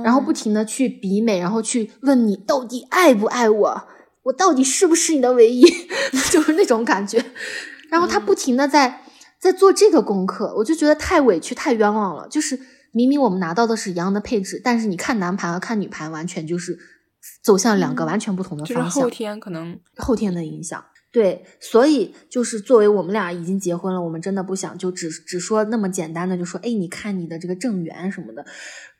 [0.05, 3.83] 然后不停的去比美，然后去问你到底爱不爱我，
[4.23, 5.61] 我到底是不是你的唯一，
[6.31, 7.21] 就是那种感觉。
[7.89, 9.01] 然后她不停的在
[9.37, 12.25] 在做这个功课，我就觉得太委屈太冤枉了。
[12.29, 12.57] 就是
[12.91, 16.77] 明明我们拿到的是一样的配置，但是你看男盘和看女盘完全就是
[17.43, 19.03] 走向两个完全不同的方向。
[19.03, 28.45] 后天可能后天的影响，对，所以就是作为我们俩已经结婚了，我们真的不想就只只说那么简单的就说，哎，你看你的这个正缘什么的。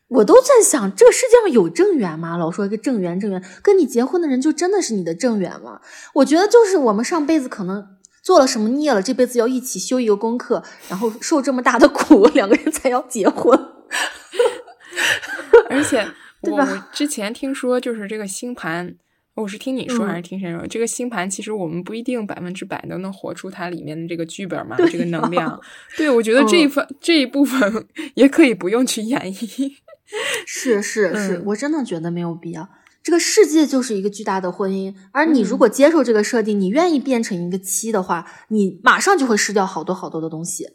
[0.08, 2.36] 我都在想，这个世界上有正缘吗？
[2.36, 5.80] 老说一个正缘，正缘，跟你结婚的人就真的是你的正缘吗？
[6.16, 7.88] 我觉得就是我们上辈子可能
[8.22, 13.58] 做了什么孽了，这辈子要一起修一个功课，然后受这么大的苦，两个人才要结婚。
[15.70, 16.06] 而且，
[16.42, 18.96] 我之前听说，就是这个星盘，
[19.36, 20.66] 我是听你说还是听谁说？
[20.68, 25.60] 这个星盘其实我们不一定百分之百都能活出它里面的这个剧本嘛，这个能量。
[25.98, 29.74] 对，我觉得这一份这一部分也可以不用去演绎。
[30.46, 32.68] 是是是，我真的觉得没有必要。
[33.02, 40.68] 这个世界就是一个巨大的婚姻，而你如果接受这个设定，你愿意变成一个妻的话，你马上就会失掉好多好多的东西。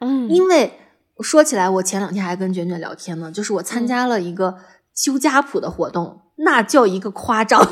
[0.00, 0.72] 嗯，因为
[1.22, 4.56] 说起来，我前两天还跟卷卷聊天呢，就是我参加了一个
[4.94, 7.66] 修家谱的活动，那叫一个夸张。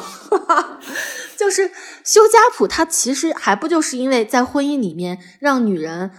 [1.36, 1.70] 就是
[2.04, 6.10] 修家谱，它其实还不就是因为在婚姻里面让女人。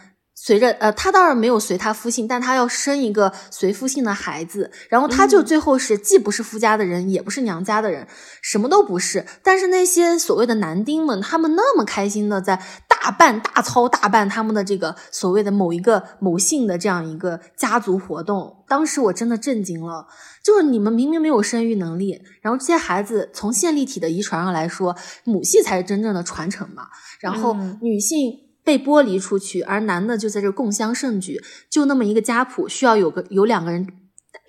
[0.44, 8.08] 随着呃，他当然没有随他夫姓，但他要生一个随夫姓的孩子，然后他就最后是既不是夫家的人，也不是娘家的人，
[8.42, 9.24] 什么都不是。
[9.44, 20.08] 但是那些所谓的男丁们，他们那么开心的在大办大操大办他们的这个所谓的某一个某姓的这样一个家族活动，当时我真的震惊了。
[20.44, 26.88] 就是你们明明没有生育能力，然后这些孩子从线粒体的遗传上来说，母系才是真正的传承嘛，
[27.20, 28.51] 然后女性。
[28.64, 33.88] 被剥离出去，而男的就在这共襄盛举，就那么一个家谱，需要有个有两个人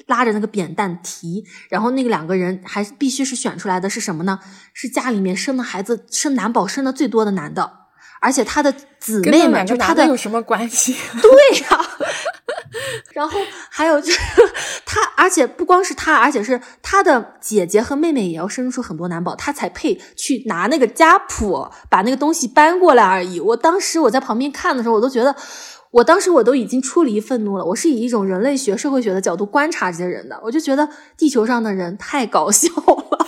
[0.07, 4.38] 拉着那个扁担提，然后那个两个人还必须是选出来的是什么呢？
[4.75, 7.72] 是家里面生的孩子生男宝生的最多的男的，
[8.20, 10.94] 而且他的姊妹们就他的有什么关系？
[11.20, 11.88] 对呀。
[13.12, 13.38] 然后
[13.70, 14.18] 还有就是
[14.85, 23.40] 他，而且不光是他，而且是他的姐姐和妹妹也要生出很多男宝，他才配去拿那个家谱把那个东西搬过来而已。
[23.40, 25.35] 我当时我在旁边看的时候，我都觉得，
[25.90, 27.64] 我当时我都已经出离愤怒了。
[27.64, 33.26] 我是以一种人类学、社会学的角度观察这些人的，我就觉得地球上的人太搞笑了。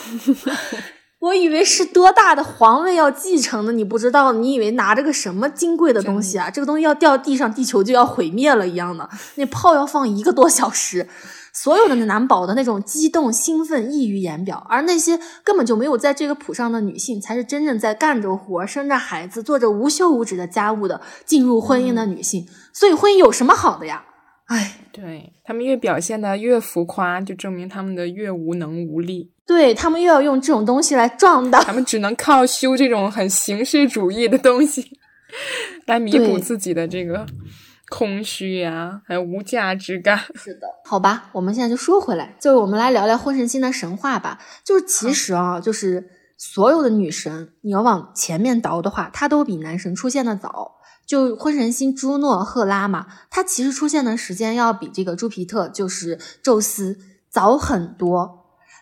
[1.24, 4.32] 我以为是多大的皇位要继承的，你不知道？
[4.32, 6.50] 你以为拿着个什么金贵的东西啊？
[6.50, 9.08] 这个东西要掉地上，地球就要毁灭了一样的。
[9.36, 11.08] 那炮要放一个多小时，
[11.50, 22.46] 所有的男宝的那种激动兴奋溢于言表，而那些根本就没有在这个谱上的女性，才是真正在干着活、生着孩子、做着无休无止的家务的进入婚姻的女性。
[22.74, 24.04] 所以婚姻有什么好的呀？
[24.46, 29.32] 哎，对他们越表现的越浮夸，就证明他们的越无能无力。
[29.46, 34.98] 对他们又要用这种东西来壮大，他们只能靠修这种很形式主义的东西
[35.86, 37.26] 来弥补自己的这个
[37.90, 40.18] 空虚呀，还有无价值感。
[40.34, 44.38] 是的，好吧，我们现在就说回来，就是我们来聊聊婚神星的神话吧。
[44.64, 50.72] 就是其实啊，就是所有的女神，你要往前面倒的话，她都比男神出现的早。
[51.06, 58.40] 就婚神星朱诺赫拉嘛，它其实出现的时间要比这个朱皮特就是宙斯早很多。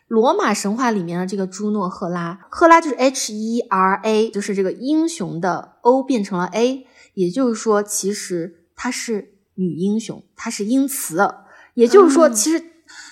[0.08, 11.36] 罗马神话里面的这个朱诺赫拉，赫拉就是 H E R A，就是这个英雄的 O 变成了 A，也就是说，其实她是女英雄，她是英雌。
[11.74, 12.62] 也就是说，其实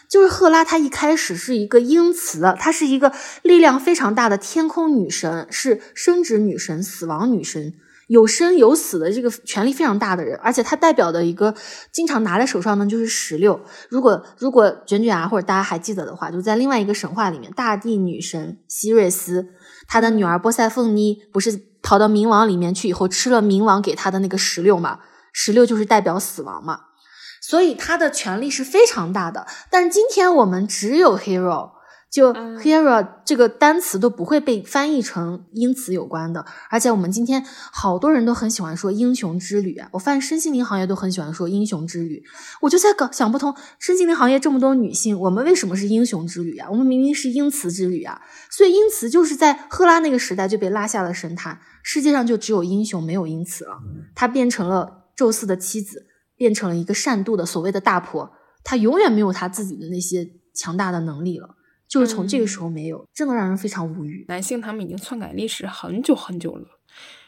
[0.07, 7.73] 就是赫拉，她一开始是一个英雌，她是一个力量非常大的天空女神，是生殖女神、死亡女神。
[8.11, 11.55] 有生有死的这个权力非常大的人，而且他代表的一个
[11.93, 13.61] 经常拿在手上呢就是石榴。
[13.89, 19.51] 如果如果卷卷啊或者大家还记得的话，就在另外一个神话里面，大地女神希瑞斯，
[19.87, 24.99] 她的女儿波塞凤妮不是逃到冥王里面去以后吃了冥王给她的那个石榴嘛？
[25.33, 26.81] 石榴就是代表死亡嘛，
[27.41, 29.47] 所以她的权力是非常大的。
[29.71, 31.79] 但今天我们只有 hero。
[32.11, 42.21] 就 hero 这个单词都不会被翻译成因此有关的，而且我们今天好多人都很喜欢说英雄之旅啊，我发现身心灵行业都很喜欢说英雄之旅，
[42.63, 46.69] 我就在搞想不通，身心灵行业这么多女性，我们为什么是英雄之旅啊？
[46.69, 48.21] 我们明明是英雌之旅啊！
[48.51, 53.79] 所以英雌就是在赫拉那个时代就被拉下了神坛，世界上就只有英雄没有英雌了，
[54.17, 58.33] 她变成了宙斯的妻子，变成了一个善妒的所谓的大婆，
[58.65, 61.55] 她永远没有她自己的那些强大的能力了。
[61.91, 64.25] 就是从这个时候没有，真的让人非常无语。
[64.29, 66.79] 男性他们已经篡改历史很久很久了，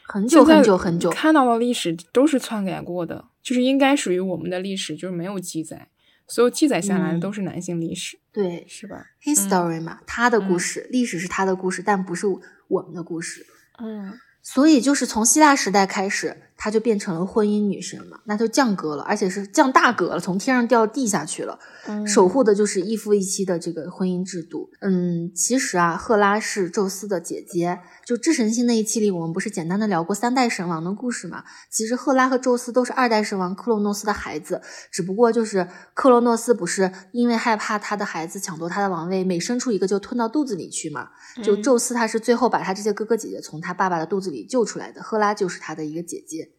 [0.07, 5.89] 很久很久很久，看到的历史都是篡改过的，就是应该属于我们的历史，就是没有记载，
[6.29, 12.25] 所有记载下来的都是男性历史，对，是吧？History 嘛，他的故事，历史是他的故事，但不是
[12.69, 13.45] 我们的故事。
[13.79, 16.37] 嗯，所以就是从希腊时代开始。
[16.55, 21.59] 她就变成了婚姻女神嘛，那就降格了，而且是降大格了，从天上掉地下去了，
[22.07, 24.69] 守护的就是一夫一妻的这个婚姻制度。
[24.81, 27.79] 嗯，其实啊，赫拉是宙斯的姐姐。
[28.05, 31.43] 就智神星那一期里，我们不是简单的聊过三代神王的故事嘛？
[31.69, 34.61] 其实赫拉和宙斯都是二代神王克洛诺斯的孩子，
[34.91, 41.09] 只不过就是克洛诺斯不是因为害怕他的孩子抢夺他的王位，每生出一个就吞到肚子里去嘛？
[41.41, 46.49] 就宙斯他是最后把他这些哥哥姐姐从他爸爸的肚子里救出来的，赫拉就是他的一个姐姐。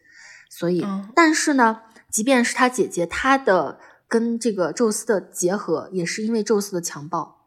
[0.57, 0.87] 所以，
[1.17, 7.41] 但是呢，即便是他姐姐，他的跟这个宙斯的结合，也是因为宙斯的强暴。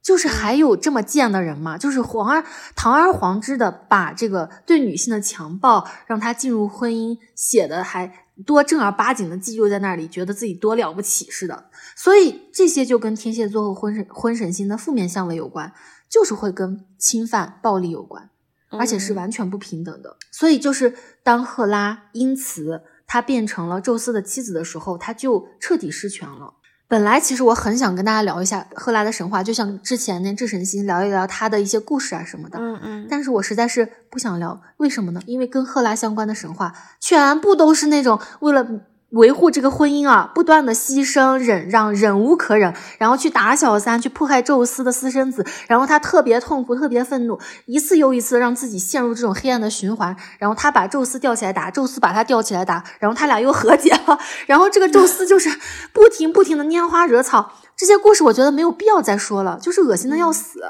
[0.00, 1.76] 就是还有这么贱的人吗？
[1.76, 2.42] 就是皇而
[2.74, 11.68] 堂而皇之的把这个对女性的强暴，让她进入婚姻，写的还多正儿八经的记录在那里，觉得自己多了不起似的。
[11.94, 15.74] 所以这些就跟天蝎座和婚神婚神星的负面相位有关，
[16.08, 18.30] 就是会跟侵犯暴力有关。
[18.70, 26.54] 而且是完全不平等的，所以就是当赫拉因此她变成了宙斯的妻子的时候，她就彻底失权了。
[26.86, 32.58] 本来其实我很想跟大家聊一下赫拉的神话，就像之前那智神星聊一聊他的一些故事啊什么的。
[32.58, 33.06] 嗯嗯。
[33.10, 35.20] 但是我实在是不想聊，为什么呢？
[35.26, 38.66] 因为跟赫拉相关的神话全部都是那种为了。
[39.10, 50.14] 维护这个婚姻啊，不断的牺牲、忍让、忍无可忍，然后去打小三，去迫害宙斯的私生子，然后他特别痛苦、特别愤怒，一次又一次让自己陷入这种黑暗的循环。
[50.38, 54.18] 然后他把宙斯吊起来打，宙斯把他吊起来打，然后他俩又和解了。
[54.46, 55.48] 然后这个宙斯就是
[55.94, 57.52] 不停不停的拈花惹草。
[57.74, 60.60] 这些故事我觉得没有必要再说了，就是恶心的要死。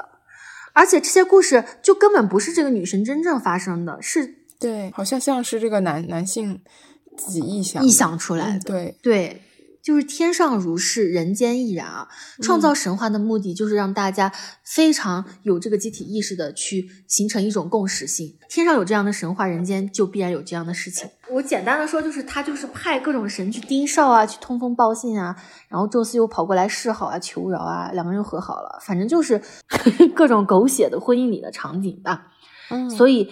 [0.71, 6.61] 而且这些故事就根本不是这个女神真正发生的，是对，好像像是这个男男性。
[7.19, 9.41] 自己臆想臆想出来的，对对，
[9.83, 12.07] 就是天上如是，人间亦然啊！
[12.41, 14.31] 创造神话的目的就是让大家
[14.63, 18.37] 非常有这个集体意识的去形成一种共识性。
[18.49, 21.09] 天上有这样的神话，人间就必然有这样的事情。
[21.29, 25.35] 我简单的说，就是他就是派各种神去盯梢啊，去通风报信啊，
[25.67, 28.79] 然后宙斯又跑过来示好啊，求饶啊，两个人又和好了。
[28.81, 29.41] 反正就是
[30.15, 32.27] 各种狗血的婚姻里的场景吧。
[32.69, 33.31] 嗯，所以。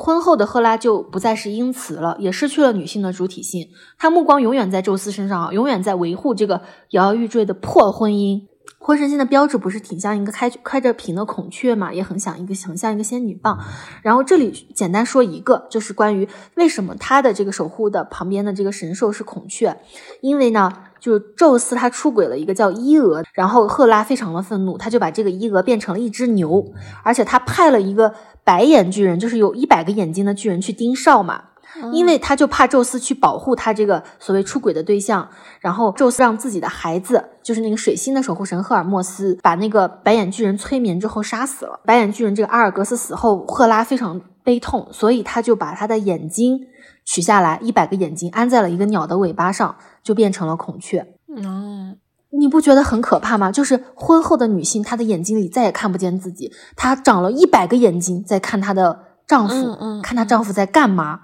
[0.00, 3.68] 婚后的赫拉就不再是英雌了，也失去了女性的主体性。
[3.98, 8.51] 她目光永远在宙斯身上啊，永远在维护这个摇摇欲坠的破婚姻。
[8.78, 13.58] 婚神星的标志不是挺像一个开开着屏的孔雀嘛，也很像一个很像一个仙女棒。
[14.02, 19.80] 然后这里简单说一个，就是关于为什么他的这个守护的旁边的这个神兽是孔雀，
[20.20, 26.72] 因为呢，就是宙斯他出轨了一个叫伊俄，然后赫拉非常的愤怒，他就把这个伊俄变成了一只牛，
[27.04, 28.14] 而且他派了一个。
[28.44, 31.44] 白眼巨人就是有一百个眼睛的巨人去盯梢嘛，
[31.92, 35.28] 因为他就怕宙斯去保护他这个所谓出轨的对象，
[35.60, 41.80] 然后宙斯让自己的孩子，就是那个水星的守护神赫尔墨斯，把那个白眼巨人催眠之后杀死了。
[41.84, 46.60] 白眼巨人这个阿尔格斯死后，赫拉非常悲痛，所以他就把他的眼睛
[47.04, 51.06] 取下来，一百个眼睛安在了一个鸟的尾巴上，就变成了孔雀。
[51.34, 51.96] 嗯。
[52.34, 53.52] 你不觉得很可怕吗？
[53.52, 61.20] 就是婚后的女性，她的眼睛里再也看不见自己，她长了一百个眼睛在看她的丈夫，看她丈夫在干嘛。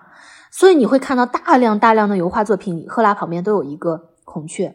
[0.51, 4.75] 所以你会看到大量大量的油画作品里，赫拉旁边都有一个孔雀，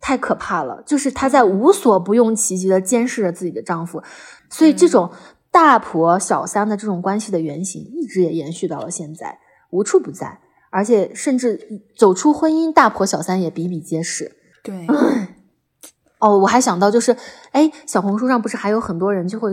[0.00, 0.82] 太可怕了。
[0.86, 4.02] 就是她在无所不用其极的监视着自己的丈夫，
[4.50, 5.10] 所以这种
[5.50, 9.38] 大婆小三的这种关系的原型，一直也延续到了现在，
[9.70, 10.40] 无处不在，
[10.70, 14.36] 而且甚至走出婚姻，大婆小三也比比皆是。
[14.62, 14.86] 对。
[16.20, 17.14] 哦，我还想到就是，
[17.50, 19.50] 哎，小红书上不是还有很多人就会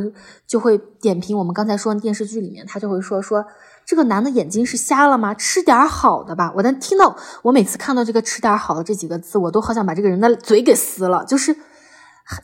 [0.48, 3.46] 就会点评我们刚才说的电视剧里面，他就会说说
[3.92, 5.34] 这个男的眼睛是瞎了吗？
[5.34, 6.54] 吃点好的吧。
[6.56, 11.26] 我能听到，我每次看到这个“吃点好的”这几个字，我都好想把这个人的嘴给撕了。
[11.26, 11.54] 就是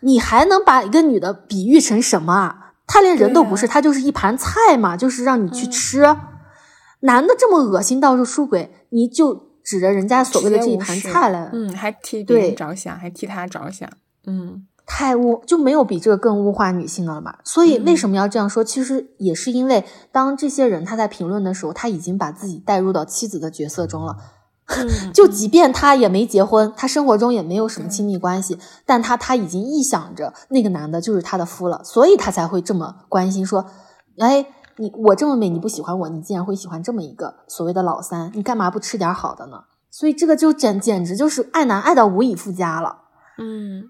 [0.02, 2.74] 你还能把一个女的比喻成什么啊？
[2.86, 6.04] 她连人都不是，她就是一盘菜嘛，就是让你去吃。
[7.00, 9.34] 男的这么恶心，到处出轨，你就
[9.64, 13.90] 指着人家所谓的这一盘菜来，嗯，还替别人着想，还替他着想。
[14.26, 17.40] 嗯，太物就没有比这个更物化女性的了吧？
[17.44, 18.64] 所以为什么要这样说？
[18.64, 24.16] 其实也是因为，当这些人他在评论的时候，他已经把自己带入到妻子的角色中了。
[25.14, 33.66] 就即便他也没结婚，他生活中也没有什么亲密关系，但他他已经臆想着那个男的就是他的夫了，所以他才会这么关心说
[34.20, 34.46] ：“哎，
[34.78, 38.32] 你我这么美，你不喜欢我，你竟然会喜欢这么一个所谓的老三？
[38.34, 39.58] 你干嘛不吃点好的呢？”
[39.90, 43.04] 所以这个就简简直就是爱男爱到无以复加了。
[43.38, 43.90] 嗯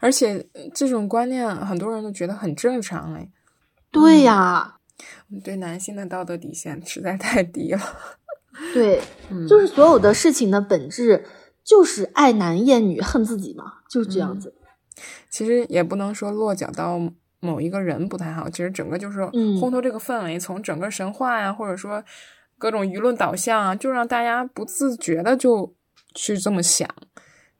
[0.00, 3.30] 而且这种观念很多人都觉得很正常哎。
[3.90, 4.76] 对呀，
[5.42, 7.80] 对男性的道德底线实在太低了。
[8.74, 9.00] 对，
[9.48, 11.24] 就是所有的事情的本质
[11.64, 14.54] 就是爱男厌女恨自己嘛，就是这样子。
[15.30, 16.98] 其实也不能说落脚到
[17.40, 22.02] 某一个人不太好，其实整个就是烘托这个氛围，从整个神话呀，或者说
[22.58, 25.72] 各种舆论导向啊，就让大家不自觉的就
[26.14, 26.88] 去这么想。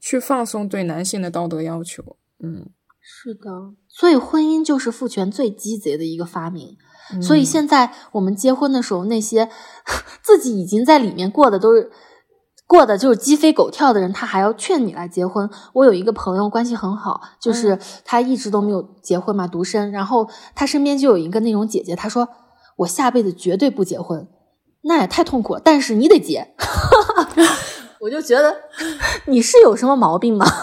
[0.00, 2.70] 去放松对男性的道德要求，嗯，
[3.00, 3.50] 是的，
[3.88, 6.76] 所以婚姻就是父权最鸡贼的一个发明。
[7.22, 9.48] 所以现在我们结婚的时候，那些
[10.22, 11.90] 自己已经在里面过的都是
[12.66, 15.48] 过的就是鸡飞狗跳的人，他还要劝你来结婚。
[15.72, 19.90] 我有一个朋友关系很好，就是他一直都没有结婚嘛，独身。
[19.90, 22.28] 然后他身边就有一个那种姐姐，她说
[22.76, 24.28] 我下辈子绝对不结婚，
[24.82, 25.62] 那也太痛苦了。
[25.64, 26.54] 但是你得结。
[28.00, 28.56] 我就觉得
[29.26, 30.46] 你是有什么毛病吗？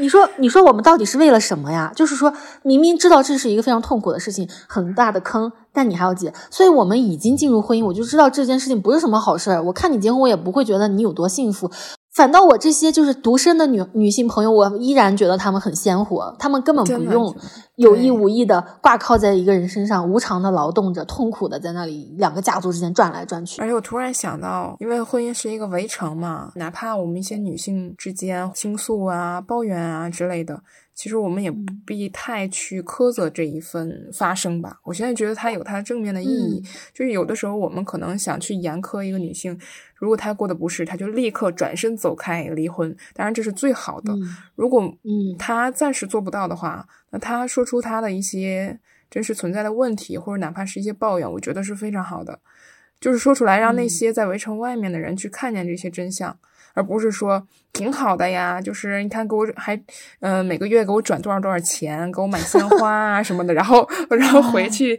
[0.00, 1.92] 你说，你说我们到底是为了什么呀？
[1.94, 2.32] 就是说
[2.62, 6.32] 明明知道这是一个非常痛苦的事情，很大的坑，但你还要结。
[6.50, 9.60] 所以我们已经进入婚姻，我就知道这件事情不是什么好事儿。
[9.64, 11.68] 我看你结婚，我也不会觉得你有多幸福。
[12.18, 17.32] 反倒我这些就是独身的女女性朋友，我依然觉得她们很鲜活，她们根本不用
[17.76, 23.62] 有意无意的挂靠在一个人身上，无偿的劳动着，痛苦的在那里两个家族之间转来转去。
[23.62, 30.60] 而且我突然想到，因为婚姻是一个围城嘛，哪怕我们一些女性之间倾诉啊、抱怨啊之类的。
[30.98, 34.80] 其实我们也不必太去苛责这一份发生吧。
[34.82, 36.60] 我现在觉得它有它正面的意义，
[36.92, 39.56] 就是有的时候我们可能想去严苛一个女性，
[39.94, 42.92] 如果她过得不是，她就立刻转身走开离婚。
[43.14, 44.12] 当然这是最好的。
[44.56, 52.40] 如果嗯她暂时做不到的话，那她说出她的一些真实存在的问题，或者哪怕是一些抱怨，我觉得是非常好的。
[52.98, 56.36] 就是说出来，让那些在围城外面的人去看见这些真相。
[56.78, 59.76] 而不是说挺好的呀，就是你看给我还，
[60.20, 64.96] 嗯，每个月给我转多少多少钱，给我买鲜花啊什么的，然后然后回去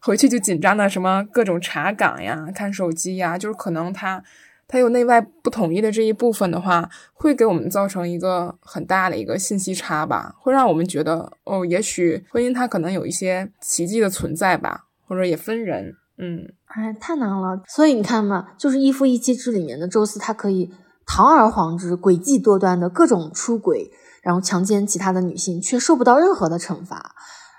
[0.00, 4.22] 回去就紧张的什么各种查岗呀、看手机呀，就是可能他
[4.68, 17.60] 他有内外不统一的这一部分的话，会给我们造成一个很大的一个信息差吧，会让我们觉得哦，也许婚姻它可能有一些奇迹的存在吧，或者也分人，嗯，哎，太难了。
[17.66, 20.70] 所以你看嘛，就是《一夫一妻制》里面的宙斯，他可以。
[21.06, 23.90] 堂而皇之、诡计多端的各种出轨，
[24.22, 27.14] 然后强奸其他的女性，却受不到任何的惩罚。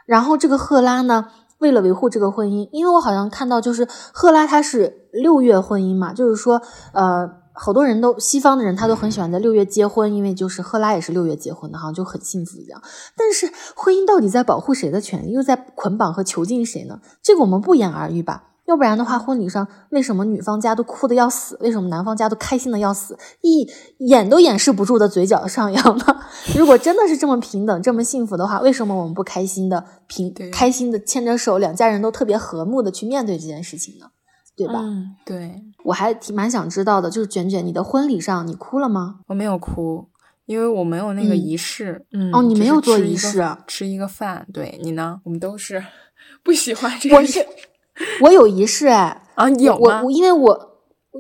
[0.06, 1.30] 然后这个赫拉呢，
[1.60, 6.62] 为了维护这个婚姻，因为我好像看到，就是赫拉她是六月婚姻嘛，就是说，
[6.94, 12.82] 呃，好多人都西方的人他都很喜欢在六月结婚，因为就是赫拉也是六月结婚的，好像就很幸福一样。
[13.16, 17.00] 但是婚姻到底在保护谁的权利，又在捆绑和囚禁谁呢？
[17.24, 18.44] 这个我们不言而喻吧。
[18.68, 21.58] 要不然的话，婚礼上为什么女方家都哭的要死？
[21.62, 23.18] 为什么男方家都开心的要死？
[23.42, 23.66] 一
[24.00, 26.06] 掩都掩饰不住的嘴角上扬呢？
[26.54, 34.08] 如果真的是这么平等、这么幸福的话，为什么我们不开心的平开心的牵着手，两家人都特别和睦的去面对这件事情呢？
[34.58, 34.82] 对吧？
[34.84, 35.64] 嗯，对。
[35.86, 39.22] 我还挺蛮想知道的，就是卷卷，你的婚礼上你哭了吗？
[39.28, 40.10] 我没有哭，
[40.46, 42.06] 因为我没有那个仪式。
[42.12, 44.46] 嗯，哦，你没有做仪式，吃一个饭。
[44.52, 45.22] 对你呢？
[45.24, 45.82] 我们都是
[46.44, 47.16] 不喜欢这个。
[47.16, 47.46] 我是。
[48.22, 50.68] 我有仪式哎啊有我我因为我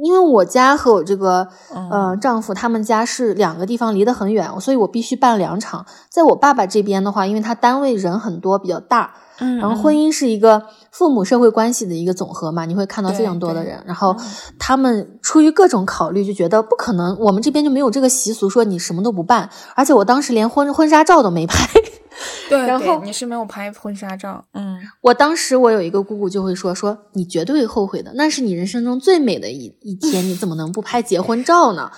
[0.03, 5.85] 因为我家和我这个嗯呃丈夫他们家是两个地方离得很远，所以我必须办两场。
[6.09, 14.25] 在我爸爸这边的话，因为他单位人很多，比较大，嗯然后婚姻是一个父母社会关系的一个总和嘛，你会看到非常多的人，然后嗯。
[14.59, 19.49] 他们出于各种考虑，就觉得不可能，我们这边就没有这个习俗，说你什么都不办。
[19.75, 21.69] 而且我当时连婚婚纱照都没拍，
[22.49, 31.89] 对，对然后你是没有拍婚纱照，嗯，我当时我有一个姑姑就会说说你绝对会后悔的，那是你人生中最美的一一天，你怎么能不拍结婚照呢？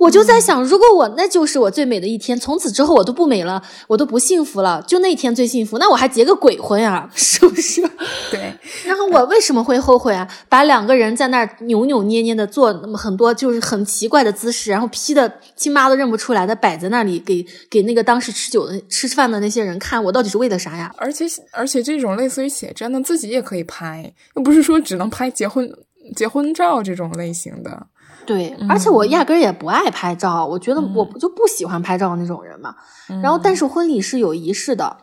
[0.00, 7.82] 我就在想，如果我那就是我最美的一天，从此之后我都不美了，我都不幸福了，就那天最幸福，那我还结个鬼婚呀， 是不是？
[8.30, 8.50] 对，
[8.86, 10.26] 然后我为什么会后悔啊？
[10.48, 20.90] 把两个人在那儿扭扭捏捏的做那么很多就是很奇怪的姿势，然后 P 的亲妈都认不出来的摆在那里，给给那个当时吃酒的吃饭的那些人看，我到底是为了啥呀？
[20.96, 25.70] 而且而且这种类似于写真的，自己也可以拍，又不是说只能拍结婚
[26.16, 27.86] 结婚照这种类型的。
[28.26, 32.74] 对，嗯而且我压根儿也不爱拍照，我觉得我就不喜欢拍照那种人嘛。
[33.22, 34.96] 然后，但是婚礼是有仪式的，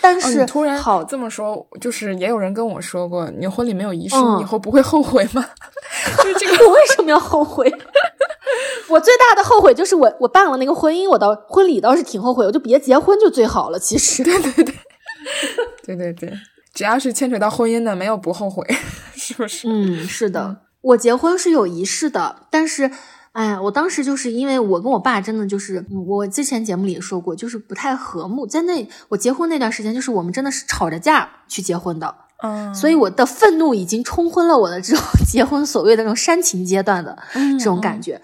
[0.00, 5.44] 但是、突然好这么说，就是也有人跟我说过，你婚礼没有仪式，嗯你以后不会后悔吗？
[6.18, 7.70] 就是这个， 我为什么要后悔？
[8.88, 13.78] 我最大的后悔就是我我办了那个婚姻，我倒婚礼倒是挺后悔，我就别结婚就最好了。
[13.78, 16.32] 其实，对对对，
[16.74, 18.64] 只要是牵扯到婚姻的，没有不后悔，
[19.14, 19.68] 是不是？
[19.68, 22.90] 嗯，是的，我结婚是有仪式的，但是。
[23.32, 28.44] 哎呀，我当时就是因为我跟我爸真的就是，嗯我之前节目里也说过，就是不太和睦。
[28.44, 32.12] 在那我结婚那段时间，就是我们真的是吵着架去结婚的，
[32.42, 37.16] 嗯，所以我的愤怒已经冲昏了我的这种 结婚所谓的那种煽情阶段的
[37.56, 38.20] 这种感觉。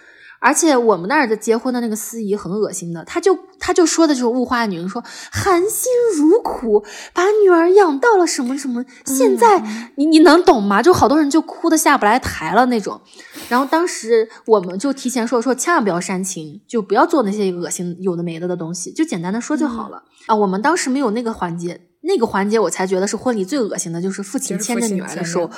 [0.47, 9.61] 而且我们那儿的结婚的那个司仪很恶心的，他就他就说的就是物化女人，说含辛茹苦把女儿养到了什么什么，现在、
[9.97, 10.81] 你你能懂吗？
[10.81, 13.01] 就好多人就哭的下不来台了那种。
[13.49, 20.37] 然后当时我们就提前说说，千万不要煽情，就不要做那些恶心有的没的的东西，就简单的说就好了、啊。
[20.37, 21.81] 我们当时没有那个环节。
[22.07, 25.51] 那个环节我才觉得是婚礼最恶心的，就是父亲牵着女儿的手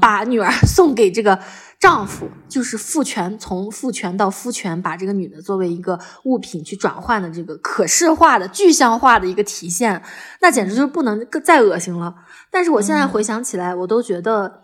[0.00, 1.38] 把女儿 送给这个
[1.78, 10.02] 丈夫，就是父权从父权到夫权，把这个女的作为一个物品去转换的这个可视化的具象化的一个体现，
[10.40, 12.14] 那简直就是不能再恶心了。
[12.50, 14.62] 但是我现在回想起来，我都觉得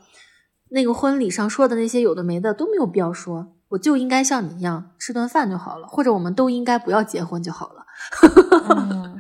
[0.71, 7.85] 那个婚礼上说的那些有的没的都没有必要说，我就应该像你一样吃顿饭就好了，或者我们都应该不要结婚就好了。
[8.71, 9.19] 嗯，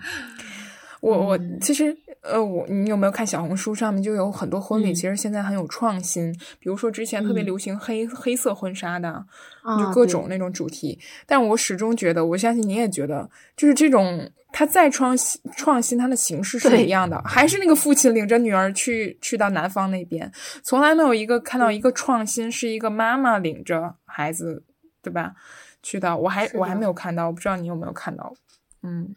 [1.00, 4.94] 我我其实呃，我你有没有看小红书上面就有很多婚礼，嗯。
[4.94, 7.46] 其实现在很有创新，比如说之前特别嗯。
[7.46, 9.24] 流行黑、黑色婚纱的，
[9.62, 10.98] 啊就各种那种主题。
[11.26, 20.30] 但我始终觉得，我相信你也觉得，就是这种它再创新创新，它的形式是一样的，还是那个父亲领着女儿去去到男方那边，
[20.64, 24.64] 从来没有一个看到一个创新是一个妈妈领着孩子，
[25.00, 25.34] 对吧？
[25.80, 28.34] 去到我还我还没有看到，我不知道你有没有看到，
[28.82, 29.14] 嗯。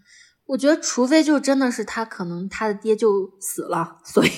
[0.52, 4.30] 我觉得，除非就真的是他可能他的爹就死了，所以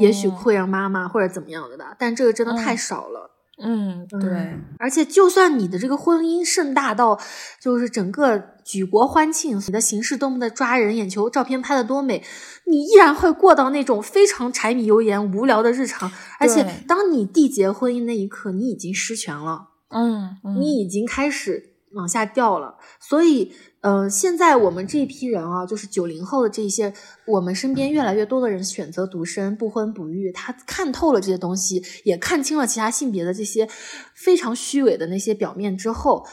[0.00, 3.30] 也许哦会让妈妈或者怎么样的吧，但这个真的太嗯少了。
[3.62, 7.20] 嗯，对，嗯而且就算你的这个婚姻盛大到
[7.62, 12.24] 就是整个举国欢庆，你的形式多么的抓人眼球，照片拍的多美，
[12.66, 16.10] 你依然会过到那种非常柴米油盐、无聊的日常。
[16.40, 19.68] 而且当你缔结婚姻那一刻，你已经失权了。
[19.90, 22.76] 嗯，嗯你已经开始往下掉了。
[23.00, 26.92] 所以，呃，现在我们这一批人啊，就是九零后的这些，
[27.26, 33.68] 我们身边越来越多的人选择独身、不婚不育，他看透了这些东西，也看清了其他性别的这些
[34.14, 36.26] 非常虚伪的那些表面之后，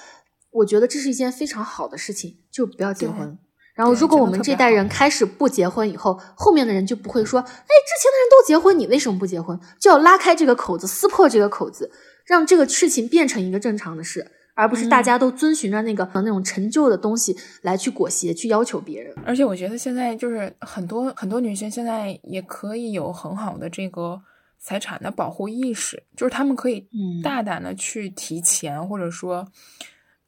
[0.51, 3.37] 我觉得这是一件非常好的事情，就不要结婚。
[3.75, 11.91] 然后，如果我们这代人开始不结婚以后，后面的人就不会说：“哎，之前的人都结婚，你为什么不结婚？”就要拉开这个口子，撕破这个口子，
[12.25, 19.15] 让这个事情变成一个正常的事，而不是大家都遵循着那个、那种陈旧的东西来去裹挟、去要求别人。
[19.23, 24.19] 而且我觉得现在就是很多很多女性现在也可以有很好的这个
[24.57, 29.47] 财产的保护意识，就是她们可以嗯大胆的去提钱，或者说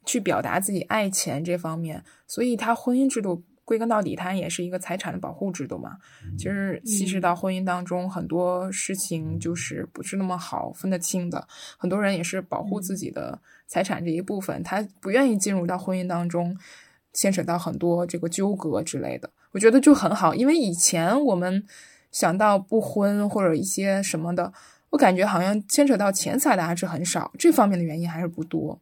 [0.06, 2.04] 去表达自己爱钱这方面。
[2.28, 5.96] 所以，她婚姻制度归根到底，它也是一个财产的保护制度嘛。
[6.38, 11.48] 其实其实到婚姻当中，很多事情就是不是那么好分得清的。
[11.76, 13.40] 很多人也是保护自己的
[13.70, 16.58] 财产这一部分，他不愿意进入到婚姻当中。
[17.12, 21.66] 牵扯到很多这个纠葛之类的，我觉得就很好，因为以前我们
[22.12, 24.52] 想到不婚或者一些什么的，
[24.90, 28.80] 我感觉好像牵扯到钱财的还是很少，这方面的原因还是不多。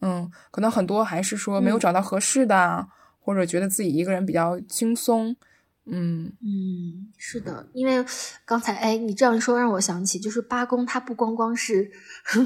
[0.00, 2.88] 嗯，可能很多还是说没有嗯找到合适的，
[3.20, 5.36] 或者觉得自己一个人比较轻松，
[5.88, 8.04] 嗯嗯，是的，因为
[8.44, 11.90] 刚才哎，你这样一说，让我想起，就是八宫，它不光光是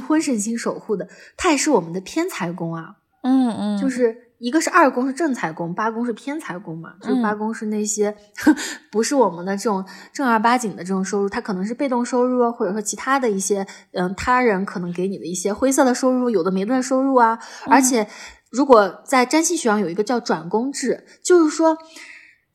[0.06, 2.96] 婚神星守护的，它也是我们的偏财宫啊。
[3.22, 6.94] 嗯嗯，就是一个是二宫是正财宫，八宫是偏财宫嘛。
[7.00, 8.14] 就是八宫是那些
[8.92, 9.82] 不是我们的这种
[10.12, 17.38] 正儿八经的这种收入，它可能是被动收入啊，或者说其他的一些嗯他人可能给你的一些灰色的收入，有的没的收入啊。
[17.66, 18.06] 而且
[18.50, 21.78] 如果在占星学上有一个叫转宫制，就是说。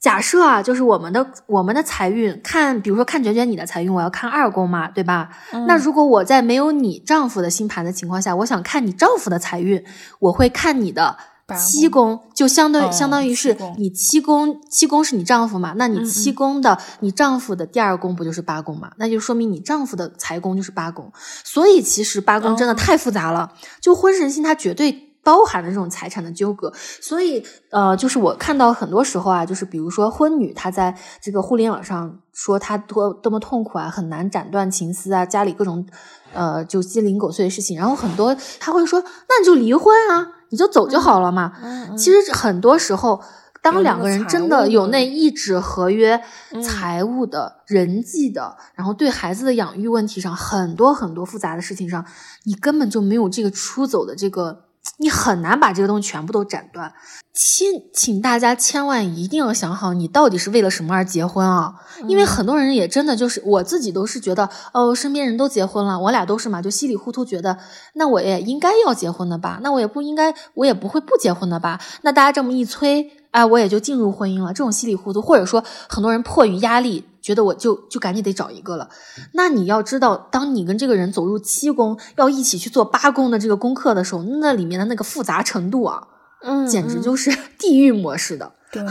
[0.05, 5.31] 假设啊，就是我们的我们的财运，看比如说看卷卷你的财运，我要看二宫嘛，对吧？
[5.67, 9.83] 那如果我在没有你丈夫的星盘的情况下，我想看你丈夫的财运，
[10.19, 11.17] 我会看你的
[11.57, 15.73] 七宫，就相当于相当于是你七宫，七宫是你丈夫嘛？
[15.75, 18.91] 那你七宫的你丈夫的第二宫不就是八宫嘛？
[18.97, 21.11] 那就说明你丈夫的财宫就是八宫。
[21.43, 23.51] 所以其实八宫真的太复杂了，
[23.81, 25.04] 就婚神星它绝对。
[25.25, 26.71] 包含了这种财产的纠葛，
[27.01, 35.83] 所以呃，就是我看到很多时候啊，就是比如说婚女她在这个互联网上说她多多么痛苦啊，很难斩断情丝啊，家里各种
[36.31, 41.53] 呃就鸡零狗碎的事情，然后很多他会说，那你就离婚啊，你就走就好了嘛。
[41.97, 43.19] 其实很多时候，
[43.63, 46.21] 当两个人真的有那一纸合约、
[46.63, 52.05] 财务的、人际的，然后对孩子的养育问题上，很多很多复杂的事情上，
[52.43, 54.64] 你根本就没有这个出走的这个。
[54.97, 56.93] 你很难把这个东西全部都斩断，
[57.33, 61.75] 千请大家千万一定要想好，你到底是为了什么而结婚啊？
[62.07, 67.57] 因为很多人也真的就是我自己都是觉得，哦，身边人都结婚了，我俩都是嘛，就稀里糊涂觉得，
[67.95, 69.59] 那我也应该要结婚的吧？
[69.61, 71.79] 那我也不应该，我也不会不结婚的吧？
[72.03, 74.49] 那大家这么一催，哎，我也就进入婚姻了。
[74.49, 77.05] 这种稀里糊涂，或者说很多人迫于压力。
[77.25, 78.87] 觉得我就就赶紧得找一个了，
[79.33, 86.07] 那你要知道，当你跟这个人走入七宫，要一起去做八宫的这个功课的时候，那里面的那个复杂程度啊，
[86.43, 88.53] 嗯，简直就是 地狱模式的。
[88.71, 88.83] 对，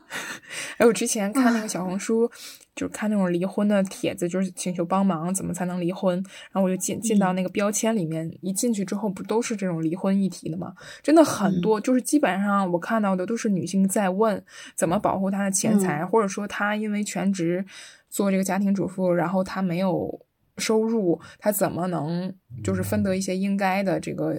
[0.78, 2.30] 哎，我之前看那个小红书。
[2.76, 6.14] 就是看那种离婚的帖子，就是请求帮忙，怎么才能离婚？
[6.52, 10.74] 然后我就进进到那个标签里面，一进去之后，不都是这种离婚议题的吗？
[11.02, 17.64] 真的很多，就是基本上我看到的都是女性在问怎么保护她的钱财，或者说她因为全职
[18.10, 20.20] 做这个家庭主妇，然后她没有
[20.58, 22.30] 收入，她怎么能
[22.62, 24.38] 就是分得一些应该的这个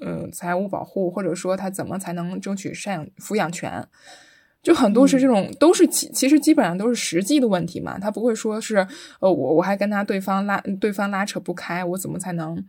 [0.00, 3.86] 呃财务保护，或者说她怎么才能争取赡养抚养权？
[4.60, 8.76] 就很多是这种，都是其其实基本上都是实际的问题嘛，他不会说是，
[9.20, 12.62] 呃，我我还跟他对方拉对方拉扯不开，我怎么才能，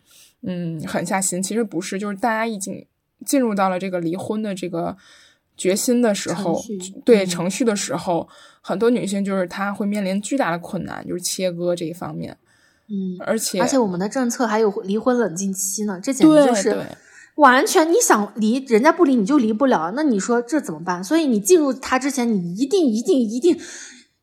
[0.43, 1.41] 嗯，狠下心？
[1.41, 2.85] 其实不是，就是大家已经
[3.25, 4.95] 进入到了这个离婚的这个
[5.57, 6.63] 决心的时候，
[7.03, 8.29] 对程序的时候，
[8.61, 12.37] 很多女性就是她会面临巨大的困难，就是切割这一方面，
[12.87, 16.77] 嗯，而且而且我们的政策还有离婚冷静期呢，这简直就是。
[17.39, 21.01] 完全，你想离人家不离你就离不了，那你说这怎么办？
[21.03, 23.57] 所以你进入他之前，你一定一定一定，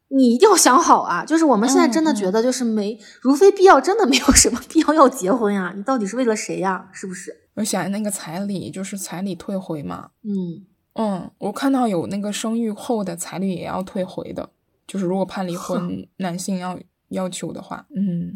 [0.09, 1.25] 你一定要想好啊！
[1.25, 5.73] 就是我们现在真的觉得，就是没，如非必要，真的没有什么必要要结婚呀？
[5.77, 6.89] 你到底是为了谁呀？
[6.93, 7.35] 是不是？
[7.55, 10.11] 我想那个彩礼，就是彩礼退回嘛。
[10.23, 14.51] 嗯嗯，我看到有那个生育后的彩礼也要退回的，
[14.87, 16.79] 就是如果判离婚，男性要。
[17.11, 18.33] 要求的话，嗯，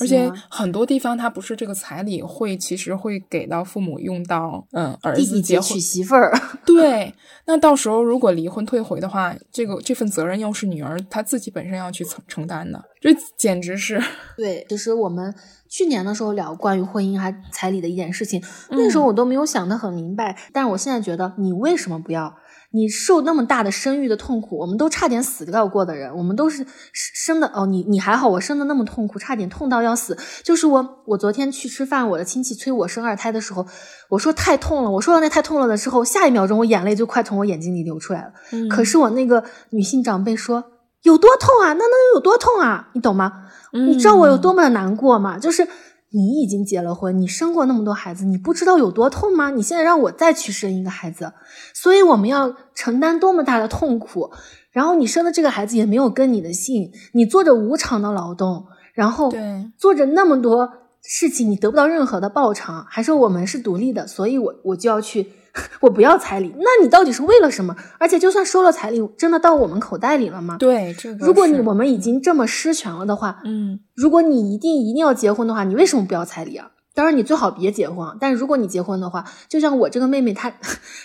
[0.00, 6.32] 而且很多地方他不是这个彩礼会，其实会给到父母用到，嗯，儿子结婚娶媳妇儿，
[6.64, 7.12] 对，
[7.46, 14.00] 那到时候如果离婚退回的话，这个这份责任又是女儿她自己本身要去承承担的，这简直是。
[14.36, 15.34] 对，其实我们
[15.68, 22.34] 去年的时候聊关于婚姻还彩礼的一件事情，那时候我都没有想得很明白，但是我现在觉得，你为什么不要？
[22.74, 27.66] 你受那么大的生育的痛苦，我们都差点死掉过的人，我们都是生的哦。
[27.66, 30.16] 你你还好，我生的那么痛苦，差点痛到要死。
[30.42, 33.66] 就是我，我昨天去吃饭，我的亲戚催我生二胎的时候，
[34.08, 34.90] 我说太痛了。
[34.90, 38.32] 我说到那太痛了的时候，下一秒钟我眼泪就快从我眼睛里流出来了。
[38.68, 40.64] 可是我那个女性长辈说
[41.02, 41.74] 有多痛啊？
[41.74, 42.88] 那能有多痛啊？
[42.94, 43.44] 你懂吗？
[43.72, 45.38] 你知道我有多么的难过吗？
[45.38, 45.68] 就是。
[46.12, 49.50] 你已经结了婚，你生过那么多孩子，你不知道有多痛吗？
[49.50, 51.32] 你现在让我再去生一个孩子，
[51.74, 54.30] 所以我们要承担多么大的痛苦。
[54.70, 59.32] 然后你生的这个孩子也没有跟你的姓，你做着无偿的劳动，然后
[59.76, 60.70] 做着那么多
[61.02, 65.32] 事情，你得不到任何的报偿，还说我们是独立的，所以我我就要去。
[65.80, 67.76] 我不要彩礼，那你到底是为了什么？
[67.98, 70.56] 而且就算收了彩礼，真的到我们口袋里了吗？
[70.58, 71.26] 对，这个。
[71.26, 76.70] 如果你我们已经这么失权了的话，嗯，如果你一定一定要结婚的话，你为什么不要彩礼啊？
[76.94, 78.06] 当然，你最好别结婚。
[78.20, 80.52] 但是如果你结婚的话，就像我这个妹妹， 她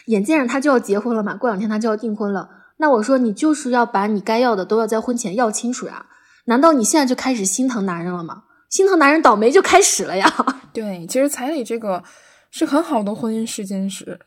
[0.06, 2.50] 眼见着她就要结婚了嘛，过两天她就要订婚了。
[2.78, 6.06] 那我说你就是要把你该要的都要在婚前要清楚呀？
[6.46, 8.44] 难道你现在就开始心疼男人了吗？
[8.70, 10.34] 心疼男人倒霉就开始了呀？
[10.72, 12.04] 对，其实彩礼这个
[12.52, 14.20] 是很好的婚姻试金石。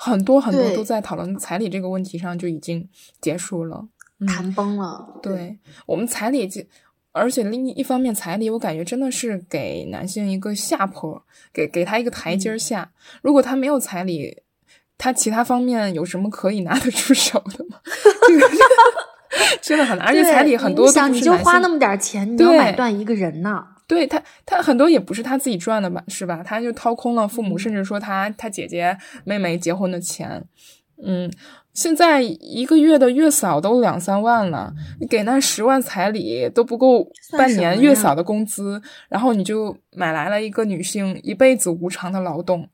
[0.00, 2.88] 很多很多都在讨论彩礼这个问题上就已经
[3.20, 3.84] 结束了。
[4.28, 5.18] 谈崩了。
[5.20, 6.48] 对我们彩礼，
[7.10, 11.20] 而且另一方面，彩礼我感觉真的是给男性一个下坡，
[11.52, 12.92] 给给他一个台阶下。
[13.22, 14.42] 如果他没有彩礼，
[14.96, 17.80] 他其他方面有什么可以拿得出手的吗？
[19.60, 23.64] 真的很难，而且彩礼很多都想你就花那么点钱，你要买断一个人呢？
[23.88, 26.04] 对他，他很多也不是他自己赚的吧？
[26.06, 26.42] 是吧？
[26.44, 30.44] 他就掏空了父母，甚至说他他姐姐妹妹结婚的钱。
[31.02, 31.32] 嗯，
[31.72, 37.08] 现在一个月的月嫂都两三万了，你给那十万彩礼都不够
[37.38, 42.68] 半年月嫂的工资，然后你就买来了一个女性一辈子无偿的劳动，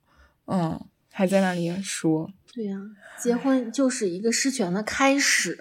[0.46, 0.80] 嗯，
[1.12, 2.78] 还在那里说，对呀，
[3.22, 5.58] 结婚就是一个失权的开始，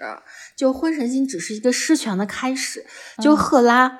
[0.56, 2.86] 就婚神星只是一个失权的开始，
[3.22, 3.98] 就赫拉。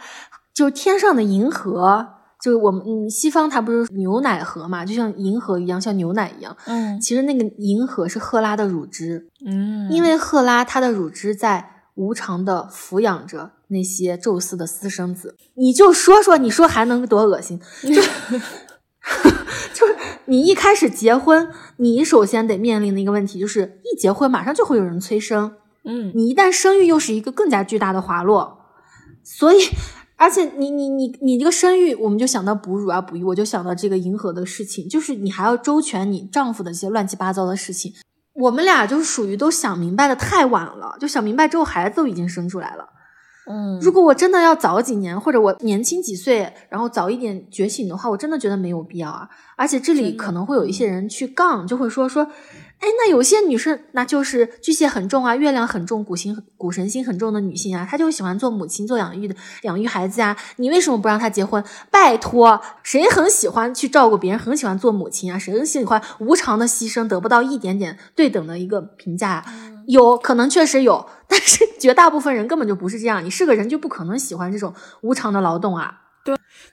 [0.55, 2.07] 就是天上的银河，
[2.41, 6.57] 就是我们嗯，西方它不是牛奶河嘛，就像银河一样，像牛奶一样。
[6.67, 9.27] 嗯，其实那个银河是赫拉的乳汁。
[9.45, 15.35] 嗯，因为赫拉她的乳汁在无偿的抚养着那些宙斯的私生子。
[15.55, 17.61] 你就说说，你说还能多恶心？
[17.83, 17.89] 就
[19.75, 19.97] 就是
[20.27, 25.57] 你一开始结婚，你首先得面临的一个问题就是，一结婚马上就会有人催生。
[25.85, 28.59] 嗯，你一旦生育，又是一个更加巨大的滑落，
[29.25, 29.59] 所以。
[30.17, 37.93] 而且你你你你这个生育，我们就想到哺乳啊哺育，我就想到这个迎合的事情，就是你还要周全你丈夫的一些乱七八糟的事情。
[38.35, 42.89] 我们俩就是属于都想明白的太晚了，就想明白之后孩子都已经生出来了。
[43.47, 49.29] 嗯，如果我真的要早几年，或者我年轻几岁，然后早一点觉醒的话，我真的觉得没有必要啊。
[49.57, 52.27] 而且这里可能会有一些人去杠，就会说说。
[52.85, 60.37] 哎，那有些女生，那就是巨蟹很重啊，月亮很重，古星古神星很重的女性啊，她就喜欢做母亲，做养育的，养育孩子啊。
[60.57, 61.65] 你为什么不让她结婚？
[61.91, 65.39] 拜托，谁很喜欢去照顾别人，很喜欢做母亲啊？
[65.39, 69.43] 谁很喜欢无偿的牺牲，得不到一点点对等的一个评价？
[69.87, 73.25] 有可能确实有， 但是绝大部分人根本就不是这样。
[73.25, 76.03] 你是个人就不可能喜欢这种无偿的劳动啊。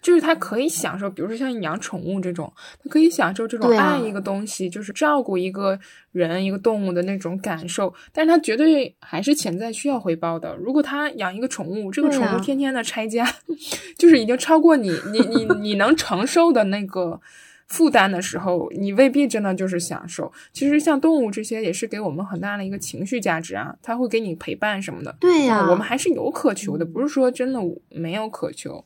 [0.01, 2.51] 对，就是他可以享受，比如说像养宠物这种，
[2.83, 5.79] 他可以享受这种爱一个东西，就是照顾一个
[6.11, 7.93] 人、一个动物的那种感受。
[8.11, 10.55] 但是他绝对还是潜在需要回报的。
[10.57, 13.25] 如果他养一个宠物，这个宠物天天的拆家，
[13.97, 17.21] 就是已经超过你、你、你、 你能承受的那个
[17.67, 20.31] 负担的时候，你未必真的就是享受。
[20.51, 25.15] 其实像动物这些，也是给我们很大的一个情绪价值啊，它会给你陪伴什么的。
[25.19, 28.83] 对呀，我们还是有渴求的，不是说真的没有渴求。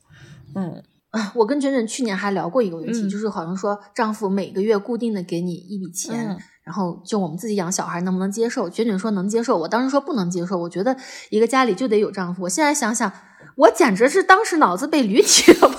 [0.53, 0.83] 嗯，
[1.33, 8.69] 我跟卷卷去年还聊过一个问题，就是好像说丈夫每个月固定的给你一笔钱，然后就我们自己养小孩能不能接受？
[8.69, 10.57] 卷卷说能接受，我当时说不能接受。
[10.57, 10.95] 我觉得
[11.29, 12.43] 一个家里就得有丈夫。
[12.43, 13.11] 我现在想想，
[13.55, 15.75] 我简直是当时脑子被驴踢了吗？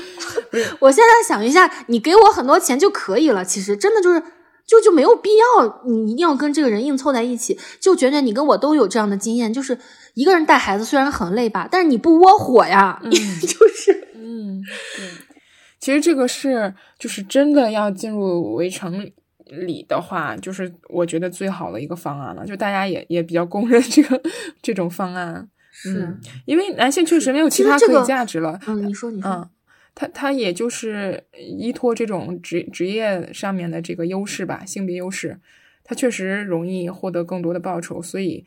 [0.80, 3.44] 我现在想一下，你给我很多钱就可以了。
[3.44, 4.22] 其实真的就是。
[4.68, 7.56] 就就没有必要，你一定要跟这个人硬凑在一起。
[7.78, 9.78] 就卷卷你跟我都有这样的经验，就是
[10.14, 13.08] 一个人带孩子虽然很累吧，但是你不窝火呀，嗯，
[13.46, 14.62] 就是，嗯，
[14.96, 15.08] 对。
[15.80, 19.10] 其实这个是，就是真的要进入围城
[19.44, 22.44] 里的话，就是我觉得最好的一个方案了。
[22.46, 24.20] 就大家也也比较公认这个
[24.62, 26.16] 这种方案，是
[26.46, 28.58] 因为男性确实没有其他可以价值了。
[28.66, 29.50] 嗯，你说，你说。
[29.94, 35.40] 他他也就是依托这种职职业上面的这个优势吧，性别优势，
[35.84, 38.44] 他确实容易获得更多的报酬，所以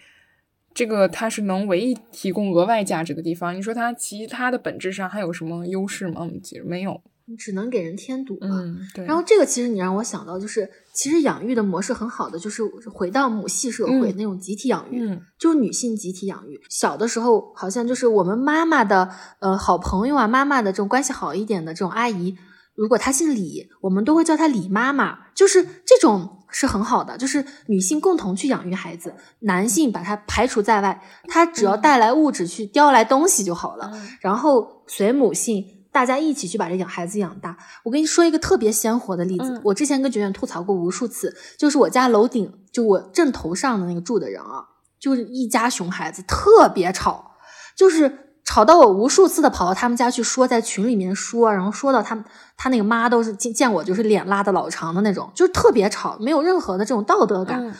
[0.73, 3.55] 这个它是能唯一提供额外价值的地方。
[3.55, 6.29] 你说它其他的本质上还有什么优势吗？
[6.43, 7.01] 其实没有。
[7.37, 8.59] 只能给人添堵嘛。
[8.59, 9.05] 嗯，对。
[9.05, 16.59] 然后这个其实你让我想到，就是其实养育的模式很好的，就是回到母系社会那种集体养育，就是女性集体养育。
[16.69, 19.07] 小的时候好像就是我们妈妈的
[19.41, 22.35] 呃好朋友啊，妈妈的这种关系好一点的这种阿姨，
[22.79, 25.19] 如果她姓李，我们都会叫她李妈妈。
[25.35, 35.75] 就是这种是很好的，就是女性共同去养育孩子，男性把她排除在外，他只要带来物质去叼来东西就好了，然后随母姓。
[35.91, 37.57] 大家一起去把这养孩子养大。
[37.83, 44.63] 我跟你说一个特别鲜活的例子，我之前跟卷卷吐槽过无数次，就是我家楼顶，就我正头上的那个住的人啊，
[44.99, 47.31] 就是一家熊孩子，特别吵，
[47.75, 52.17] 就是吵到我无数次的跑到他们家去说，在群里面说，然后说到他
[52.57, 57.71] 他那个妈都是见见我就是脸拉的老长的那种，就是特别吵，没有任何的这种道德感。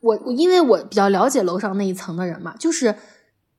[0.00, 2.94] 我我因为我比较了解楼上那一层的人嘛，就是。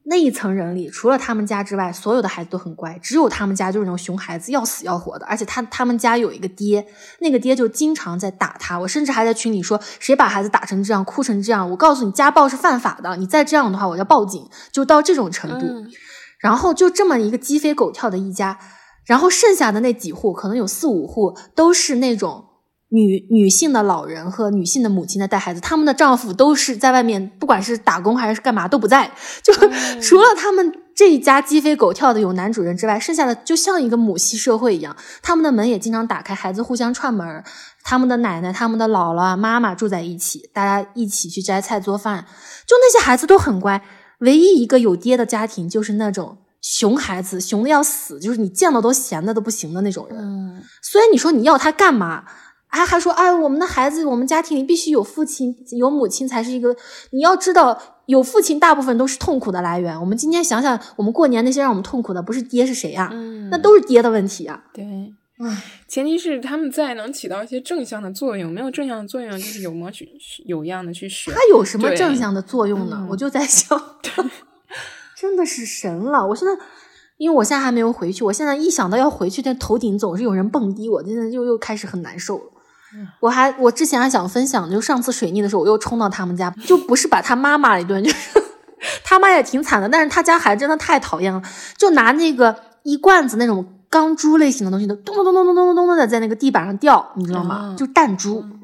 [0.07, 5.25] 那一层人里，除了他们家之外，所有的孩子都很乖，只有他们家就是那种熊孩子，要死要活的。
[5.25, 6.85] 而且他他们家有一个爹，
[7.21, 8.77] 那个爹就经常在打他。
[8.77, 13.15] 我甚至还在群里说，谁把孩子打成这样，哭成这样，我告诉你，家暴是犯法的。
[13.15, 15.65] 你再这样的话，我要报警，就到这种程度。
[16.39, 18.59] 然后就这么一个鸡飞狗跳的一家，
[19.05, 22.45] 然后剩下的那几户，可能有四五户都是那种
[22.89, 29.11] 女女性的老人和女性的母亲在带孩子，他们的丈夫都是在外面，不管是打工还是干嘛都不在，
[29.41, 29.53] 就
[30.01, 37.43] 除了他们这一家鸡飞狗跳的有男主人之外，剩下的就像一个母系社会一样，他们的门也经常打开，孩子互相串门，
[37.83, 42.25] 他们的奶奶、他们的姥姥、妈妈住在一起，大家一起去摘菜做饭，
[42.65, 43.81] 就那些孩子都很乖，
[44.19, 46.37] 唯一一个有爹的家庭就是那种。
[46.67, 50.17] 熊孩子熊的要死，就是你见到都闲的都不行的那种人。
[50.17, 52.23] 嗯，所以你说你要他干嘛？
[52.65, 56.75] 还还说哎，我们的孩子，我们家庭里必须有父亲有母亲才是一个。
[57.11, 59.99] 你要知道，有父亲大部分都是痛苦的来源。
[60.01, 63.11] 我们今天想想，我们过年那些让我们痛苦的，不是爹是谁呀？
[63.13, 64.63] 嗯，那都是爹的问题啊。
[64.73, 65.13] 对，唉，
[65.87, 70.07] 前提是他们在能起到一些正向的作用，没有正向的作用，就是有模去
[70.45, 71.31] 有样的去学。
[71.31, 72.97] 他有什么正向的作用呢？
[73.01, 73.79] 嗯我就在想，
[75.17, 76.25] 真的是神了！
[76.25, 76.53] 我现在，
[77.17, 82.41] 因为我现在还没有回去，我现在一想到要回去，但头顶总是有人蹦迪，我现在又又开始很难受
[83.19, 88.41] 我还我之前还想分享，就上次水逆的时候，我又冲到他们家，就不是把他妈骂了一顿，就是
[89.03, 91.41] 他妈也挺惨的，但是他家孩子真的太讨厌了，
[91.77, 93.65] 就拿那个一罐子那种
[93.95, 97.71] 钢珠类型的东西都，咚咚咚咚咚咚咚咚的在那个地板上掉，你知道吗？
[97.71, 98.41] 哦就弹珠。
[98.41, 98.61] 嗯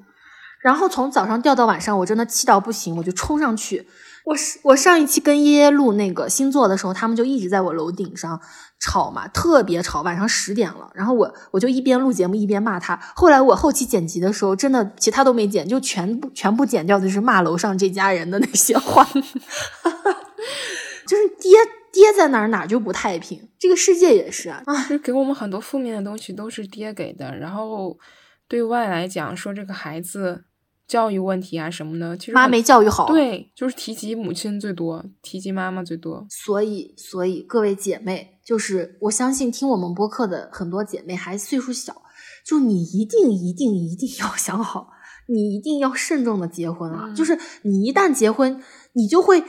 [0.62, 3.88] 然后从早上掉到晚上，我真的气到不行，我就冲上去。
[4.26, 8.40] 我是我上一期跟耶耶录那个星座的时候，他们就一直在我楼顶上
[8.80, 10.92] 吵嘛，特别吵，晚上十点了。
[10.94, 13.00] 然后我我就一边录节目一边骂他。
[13.16, 19.04] 后来我后期剪辑的时候，真的其他都没剪，就全部全部剪掉的就是骂楼上这家人的那些话，
[21.08, 21.58] 就是爹
[21.92, 24.62] 爹在哪儿哪儿就不太平，这个世界也是啊。
[24.66, 27.98] 啊就给我们很多负面的东西都是爹给的，然后
[28.48, 30.46] 对外来讲说这个孩子
[30.88, 36.26] 教育问题啊什么的，其实妈没教育好，对，就是提及母亲最多，提及妈妈最多。
[36.30, 42.02] 所以，所以各位姐妹，就是我相信听我们播客的很多姐妹还岁数小，
[42.46, 44.90] 就你一定一定一定要想好，
[45.28, 47.06] 你一定要慎重的结婚啊！
[47.08, 48.62] 嗯就是你一旦结婚，
[48.94, 49.44] 你就会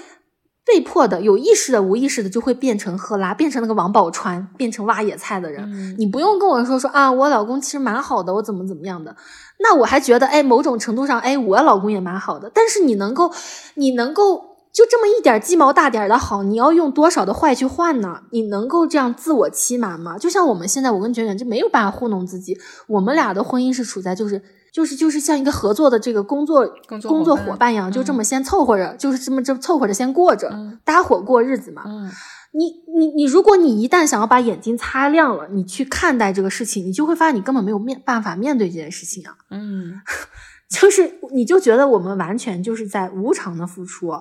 [0.64, 5.62] 被迫的、有意识的、无意识的，就会变成赫拉，变成那个王宝钏，变成挖野菜的人。
[5.72, 9.16] 嗯你不用跟我说说啊，我老公其实蛮好的，我怎么怎么样的，
[9.58, 12.50] 那我还觉得，哎，某种程度上，哎，我老公也蛮好的。
[12.54, 13.32] 但是你能够，
[13.74, 18.20] 你能够就这么一点鸡毛大点儿的好，你要用多少的坏去换呢？
[18.30, 20.16] 你能够这样自我欺瞒吗？
[20.16, 22.56] 就像我们现在，我跟卷卷就没有办法糊弄自己，
[22.86, 24.40] 我们俩的婚姻是处在就是。
[24.72, 31.82] 就是就是像一个合作的这个工作工作工作伙伴一样，就这么先凑合着，就是这么这么凑合着先过着，嗯搭伙过日子嘛。
[31.86, 32.10] 嗯
[32.54, 39.34] 你你你，如果你一旦想要把眼睛擦亮了，你去看待这个事情，你就会发现你根本没有面办法面对这件事情啊。
[39.50, 40.02] 嗯
[40.68, 44.12] 就是你就觉得我们完全就是在无偿的付出，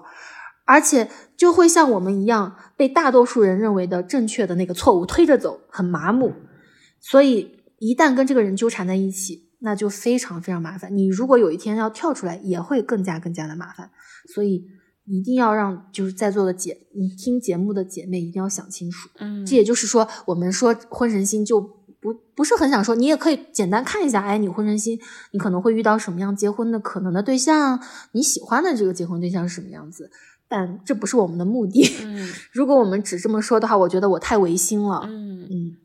[0.66, 6.34] 而且就会像我们一样被大多数人认为的正确的那个错误推着走，很麻木。
[7.02, 10.96] 所以一旦跟这个人纠缠在一起，那就非常非常麻烦。
[10.96, 13.90] 你如果有一天要跳出来，也会更加更加的麻烦。
[14.34, 14.66] 所以
[15.06, 19.10] 一定要让就是在座的姐，你听节目的姐妹一定要想清楚。
[19.20, 25.00] 嗯，这也就是说，我们说婚神星就不不是很想说，你也可以简单看一下，哎，你婚神星，
[25.32, 27.80] 你可能会遇到什么样结婚的可能的对象，
[28.14, 30.10] 你喜欢的这个结婚对象是什么样子，
[30.48, 31.84] 但这不是我们的目的。
[32.04, 35.02] 嗯 如果我们只这么说的话，我觉得我太违心了。
[35.08, 35.78] 嗯嗯，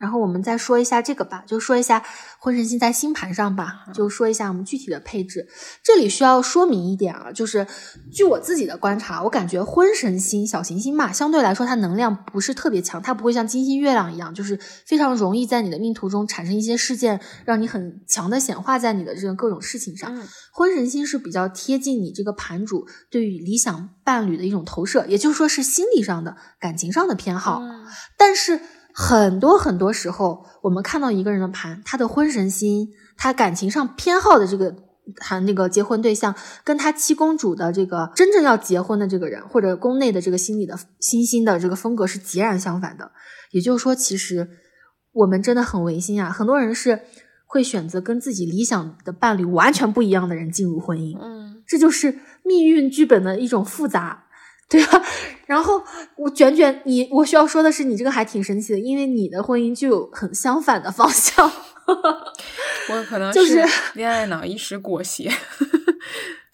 [0.00, 2.02] 然后我们再说一下这个吧，就说一下
[2.38, 5.46] 婚神星在星盘上吧，就说一下我们具体的配置。
[5.84, 7.66] 这里需要说明一点啊，就是
[8.10, 20.12] 据我自己的观察，我感觉婚神星小行星嘛，相对来说它能量不是特别强，它不会像金星、月亮一样，就是非常容易在你的命途中产生一些事件，让你很强的显化在你的这个各种事情上。
[20.16, 27.60] 嗯婚神星是比较贴近你这个盘主对于理想伴侣的一种投射，也就是说是心理上的、感情上的偏好。
[27.62, 27.86] 嗯
[28.18, 28.60] 但是
[28.94, 34.74] 很多很多时候，我们看到一个人的盘，他的婚神星，他感情上偏好的这个
[35.16, 36.34] 谈那个结婚对象，
[36.64, 43.10] 跟他七公主的这个真正要结婚的这个人，或者宫内的这个心理的星星的这个风格是截然相反的。
[43.50, 44.48] 也就是说，其实
[45.12, 46.30] 我们真的很违心啊！
[46.30, 47.00] 很多人是
[47.46, 51.18] 会选择跟自己理想的伴侣完全不一样的人进入婚姻。
[51.20, 54.24] 嗯这就是命运剧本的一种复杂，
[54.70, 55.02] 对吧？
[55.46, 55.82] 然后
[56.16, 61.50] 我卷卷，你我需要说的是，你这个还挺神奇的，因为你的婚姻就有很相反的方向。
[62.88, 63.64] 我可能就是
[63.94, 65.28] 恋爱脑一时裹挟，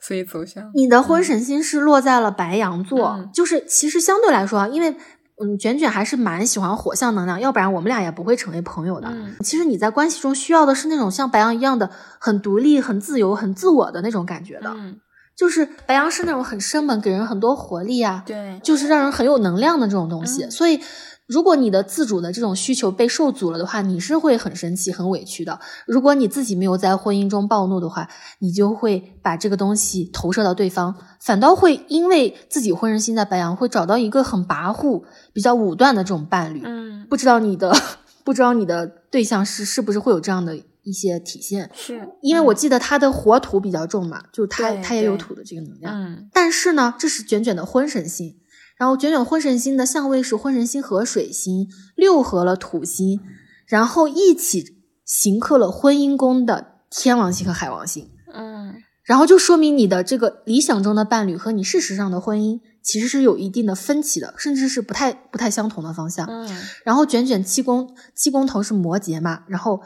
[0.01, 4.97] 所以走向你的婚神星是落在了白羊座，嗯就是其实相对来说啊，因为
[5.39, 9.09] 嗯，卷卷还是蛮喜欢火象能量，要不然我们俩也不会成为朋友的。
[9.09, 14.99] 嗯其实你在关系中需要的是那种像白羊一样的很独立、很自由、很自我的那种感觉的，嗯
[15.37, 20.45] 就是白羊是那种很生猛，给人很多活力啊，对就是让人很有能量的这种东西。
[20.45, 20.81] 嗯所以
[21.27, 25.59] 如果你的自主的这种需求被受阻了的话，你是会很生气、很委屈的。
[25.85, 28.09] 如果你自己没有在婚姻中暴怒的话，
[28.39, 36.63] 你就会把这个东西投射到对方，反倒会因为自己婚人心在白羊，会找到一个很跋扈、比较武断的这种伴侣。
[36.65, 37.75] 嗯，不知道你的，
[38.23, 40.57] 不知道你的对象是是不是会有这样的
[40.87, 41.69] 一些体现？
[41.75, 45.93] 是因为我记得他的火土比较重嘛，就是他对他也有土的这个能量。
[45.93, 48.37] 嗯但是呢，这是卷卷的婚神星，
[48.79, 53.21] 然后卷卷婚神星的相位是婚神星和水星，六合了土星，
[53.67, 58.75] 然后一起行克了婚姻宫的天王星和海王星，嗯
[59.05, 66.27] 然后就说明你的这个理想中的伴侣和你事实上的婚姻其实是有一定的分歧的，甚至是不太不太相同的方向。
[66.29, 66.49] 嗯
[66.85, 69.81] 然后卷卷七宫七宫头是摩羯嘛，然后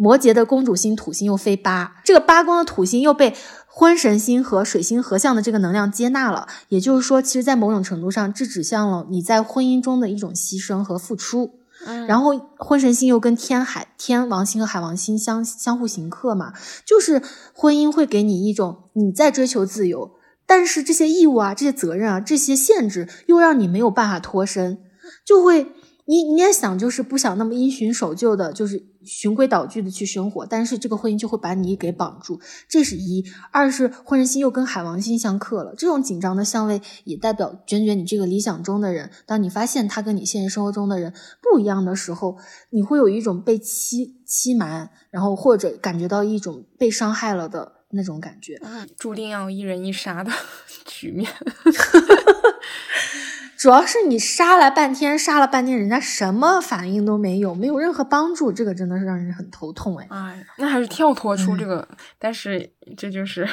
[0.00, 3.34] 摩羯的公主星土星又飞八，这个八宫的土星又被
[3.66, 11.50] 婚神星和水星合相的这个能量接纳了，也就是说，其实，在某种程度上，这指向了你在婚姻中的一种牺牲和付出。
[11.84, 16.54] 嗯，然后婚神星又跟天海天王星和海王星相相互刑克嘛，
[16.86, 17.20] 就是
[17.52, 20.12] 婚姻会给你一种你在追求自由，
[20.46, 24.78] 但是这些义务啊、这些责任啊、这些限制又让你没有办法脱身，
[25.26, 25.72] 就会
[26.10, 42.36] 你你也想就是不想那么因循守旧的，就是循规蹈矩的去生活，但是这个婚姻就会把你给绑住，这是一；二是婚人星又跟海王星相克了，这种紧张的相位也代表卷卷你这个理想中的人，当你发现他跟你现实生活中的人不一样的时候，
[42.70, 48.60] 你会有一种被欺欺瞒，然后或者感觉到一种被伤害了的那种感觉。
[48.98, 50.32] 注定要一人一杀的
[50.84, 51.30] 局面。
[53.60, 60.06] 主要是你杀了半天，杀了半天，人家什么反应都没有，没有任何帮助，这个真的是让人很头痛哎。
[60.08, 61.86] 哎，那还是跳脱出嗯这个，
[62.18, 63.46] 但是这就是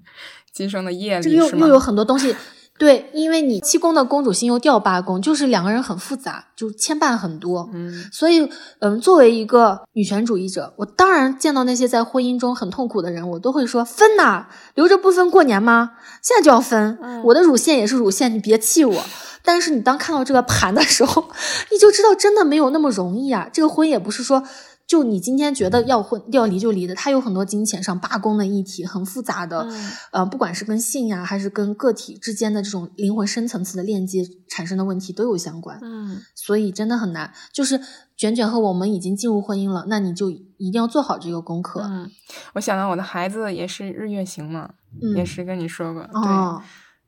[0.50, 2.34] 今生的业力，是吗个又又有很多东西，
[2.78, 7.68] 对，因为你七宫的公主星又掉八宫，就是两个人很复杂，就牵绊很多。
[7.74, 15.90] 嗯所以，嗯，作为一个女权主义者，我当然见到那些在婚姻中很痛苦的人，我都会说分呐，留着不分过年吗？
[16.22, 19.04] 现在就要分，嗯我的乳腺也是乳腺，你别气我。
[19.44, 21.30] 但是你当看到这个盘的时候，
[21.70, 23.48] 你就知道真的没有那么容易啊！
[23.52, 24.42] 这个婚也不是说
[24.86, 35.78] 就你今天觉得要婚要离就离的，它有很多金钱上罢工的议题，很复杂的，嗯呃，不管是跟性呀，还是跟个体之间的这种灵魂深层次的链接产生的问题都有相关。
[35.82, 37.32] 嗯所以真的很难。
[37.52, 37.80] 就是
[38.16, 41.82] 卷卷和我们已经进入婚姻了，那你就一定要做好这个功课。
[41.84, 42.10] 嗯，
[42.54, 44.70] 我想到我的孩子也是日月行嘛，
[45.00, 46.60] 嗯，也是跟你说过，哦，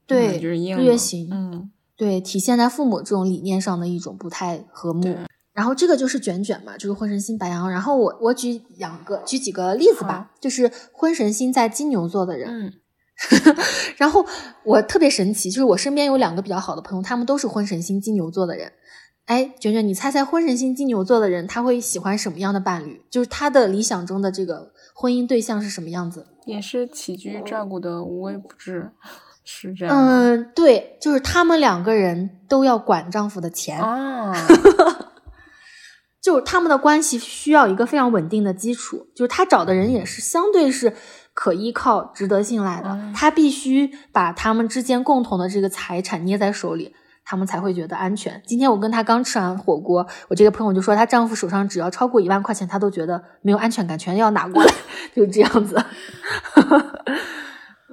[0.06, 1.70] 对，对，嗯就是日月行，嗯
[2.02, 5.16] 对，体现在父母这种理念上的一种不太和睦。
[5.52, 7.70] 然后这个就是卷卷嘛，就是婚神星白羊。
[7.70, 12.72] 然后我我举两个，举几个例子吧，就是婚神星在金牛座的人，嗯
[13.98, 14.26] 然后
[14.64, 18.72] 我特别神奇，就是我身边有两个比较好的朋友，他们都是婚神星金牛座的人。
[19.26, 23.00] 哎，卷卷，你猜猜婚神星金牛座的人他会喜欢什么样的伴侣？
[23.08, 26.26] 就是他的理想中的这个婚姻对象是什么样子？
[26.46, 28.90] 也是起居照顾的无微不至，
[29.44, 29.96] 是这样。
[29.96, 34.32] 嗯，对，就是他们两个人都要管丈夫的钱，啊，
[36.22, 40.94] 就是他们的关系需要一个非常稳定的基础，就是他找的人也是相对是
[41.34, 46.94] 可依靠、值得信赖的，嗯他必须把他们之间共同的这个财产捏在手里。
[47.24, 48.42] 他们才会觉得安全。
[48.44, 54.74] 今天我跟她刚吃完火锅，我这个朋友就说，她丈夫手上只要超过一万块钱，她都觉得没有安全感，全要拿过来，
[55.14, 55.80] 就这样子。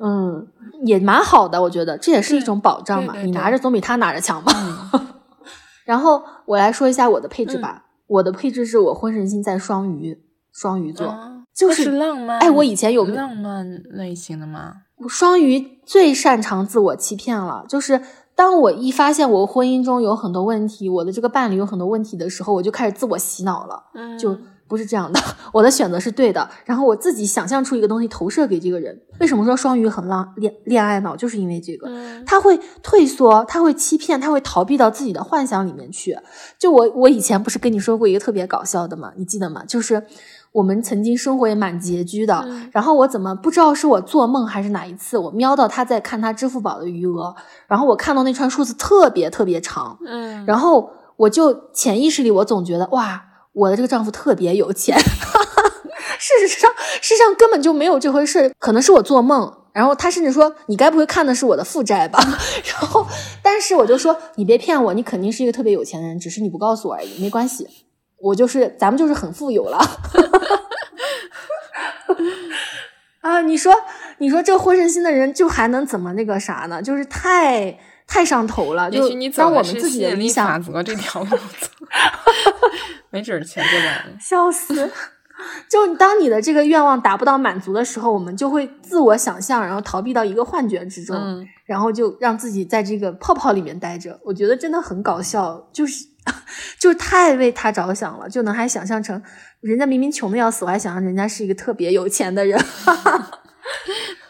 [0.01, 0.47] 嗯，
[0.85, 3.13] 也蛮好的，我觉得这也是一种保障嘛。
[3.13, 4.51] 对对对你拿着总比他拿着强嘛。
[4.93, 5.07] 嗯
[5.85, 7.85] 然后我来说一下我的配置吧。
[8.07, 10.21] 我的配置是我婚神星在双鱼，
[10.51, 11.07] 双鱼座。
[11.07, 12.37] 啊就是是浪漫。
[12.39, 14.73] 哎我以前有浪漫类型的吗？
[15.09, 18.01] 双鱼最擅长自我欺骗了，就是
[18.35, 24.37] 当我一发现我婚姻中有很多问题，我的这个伴侣有很多问题的时候，我就开始自我洗脑了，嗯就
[24.69, 25.19] 不是这样的，
[25.51, 28.97] 我的选择是对的，然后我自己想象出一个东西投射给这个人。
[29.19, 31.89] 为什么说双鱼很浪恋恋爱脑，就是因为这个。
[31.89, 36.15] 嗯他会退缩，他会欺骗，他会逃避到自己的幻想里面去。
[36.59, 39.11] 就我，我以前不是跟你说过一个特别搞笑的吗？
[39.17, 39.63] 你记得吗？
[39.65, 40.05] 就是
[40.51, 47.35] 我们曾经生活也蛮拮据的，嗯然后我怎么不知道是我做梦还是哪一次，我瞄到他在看他支付宝的余额，
[47.67, 53.23] 然后我看到那串数字特别特别长，嗯，然后我就潜意识里我总觉得哇，
[53.59, 54.97] 我的这个丈夫特别有钱。
[56.17, 59.53] 事实上，事实上根本就没有这回事，可能是我做梦。
[59.71, 62.19] 然后他甚至说：“你该不会看的是我的负债吧？”
[62.65, 63.05] 然后，
[63.43, 67.67] 但是我就说：“你别骗我，你肯定是一个特别有钱的人，只是你不告诉我而已，没关系。
[68.21, 69.77] 我就是咱们就是很富有了。
[73.21, 73.73] ”啊，你说，
[74.17, 76.81] 你说这婚神星的人就还能怎么那个啥呢？
[76.81, 77.77] 就是太
[78.09, 78.89] 太上头了。
[78.91, 79.07] 就
[79.37, 81.67] 当我们自己的理想法则这条路走，
[83.11, 84.11] 没准钱就来了。
[84.19, 84.91] 笑死！
[85.69, 91.15] 就当你的这个愿望达不到满足的时候，我们就会自我想象，然后逃避到一个幻觉之中，
[91.65, 94.19] 然后就让自己在这个泡泡里面待着。
[94.25, 96.05] 我觉得真的很搞笑，就是
[96.77, 99.21] 就是太为他着想了，就能还想象成
[99.61, 102.59] 人家明明穷的要死，我还想象人家是一个特别有钱的人。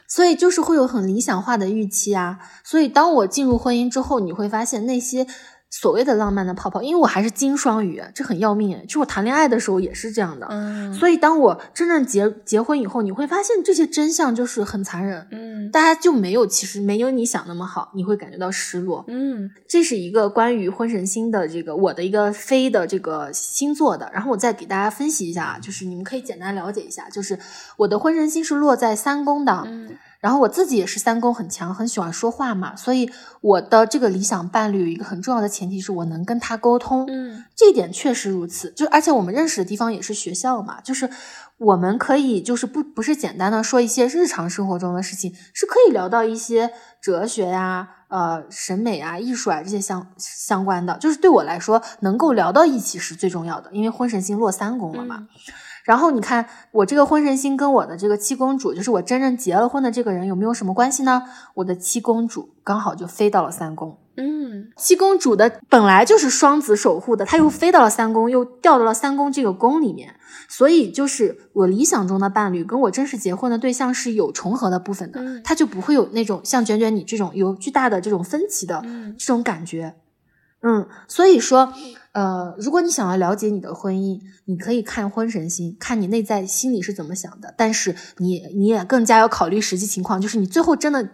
[0.09, 5.25] 所以就是会有很理想化的预期啊，所以当我进入婚姻之后，你会发现那些。
[5.69, 27.37] 所谓的浪漫的泡泡，因为我还是金双鱼，这很要命就我谈恋爱的时候也是这样的，嗯，所以当我真正结结婚以后，你会发现这些真相就是很残忍，嗯，大家就没有其实没有你想那么好，你会感觉到失落，嗯，这是一个关于婚神星的这个我的一个飞的这个星座的，然后我再给大家分析一下啊，就是你们可以简单了解一下，就是
[27.77, 29.97] 我的婚神星是落在三宫的，嗯。
[30.19, 33.09] 然后我自己也是三宫很强，很喜欢说话嘛，所以
[33.41, 38.71] 我的这个理想伴侣有一个很重要的前提是我能跟他沟通，嗯，这一点确实如此。
[38.71, 41.09] 就而且我们认识的地方也是学校嘛，就是
[41.57, 50.97] 我们可以就是不不是简单的说一些日常生活中的事情，是可以聊到一些哲学呀、呃审美啊、艺术啊这些相相关的。
[50.97, 55.27] 就是对我来说，能够聊到一起是最重要的，因为婚神星落三宫了嘛。
[55.85, 61.23] 然后你看，我这个婚神星跟我的这个七公主，就是我真正结了婚的这个人，有没有什么关系呢？
[61.55, 63.97] 我的七公主刚好就飞到了三宫。
[64.17, 70.13] 嗯，七公主的本来就是双子守护的，她又飞到了三宫，又掉到了三宫这个宫里面，
[70.49, 78.83] 所以就是我理想中的伴侣跟我真实结婚的对象是有重合的部分的，他就不会有那种像卷卷你这种有巨大的这种分歧的
[79.17, 79.95] 这种感觉。
[80.61, 81.73] 嗯，所以说。
[82.19, 87.53] 呃，如果你想要了解你的婚姻，你可以看婚神星，看你内在心里是怎么想的。
[87.57, 91.09] 但是你你也更加要考虑实际情况，就是你最后真的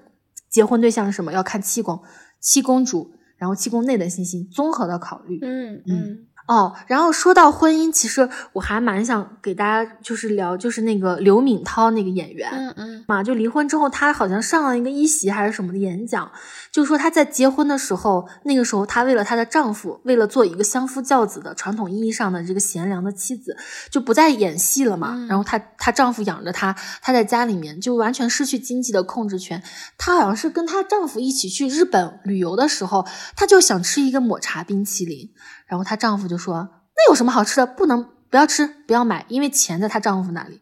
[0.50, 2.02] 结婚对象是什么，要看七宫、
[2.40, 5.38] 七公主，然后七宫内的星星综合的考虑。
[5.44, 6.26] 嗯嗯。
[6.48, 16.32] 哦，然后说到婚姻，其实我还蛮想给大家就是聊，就是那个刘敏涛那个演员，嗯嗯，嘛，就离婚之后，她好像上了一个一席还是什么的演讲，
[16.72, 23.58] 就说她在结婚的时候，那个时候她为了她的丈夫，为了做一个相夫教子的传统意义上的这个贤良的妻子，
[23.90, 25.26] 就不再演戏了嘛。
[25.28, 29.64] 然后她她丈夫养着她，她在家里面就完全失去经济的控制权。
[29.98, 33.04] 她好像是跟她丈夫一起去日本旅游的时候，
[33.36, 35.32] 她就想吃一个抹茶冰淇淋。
[35.66, 36.56] 然后她丈夫就说
[36.96, 37.66] ：“那有什么好吃的？
[37.66, 40.62] 不能不要吃，不要买，因为钱在她丈夫那里。”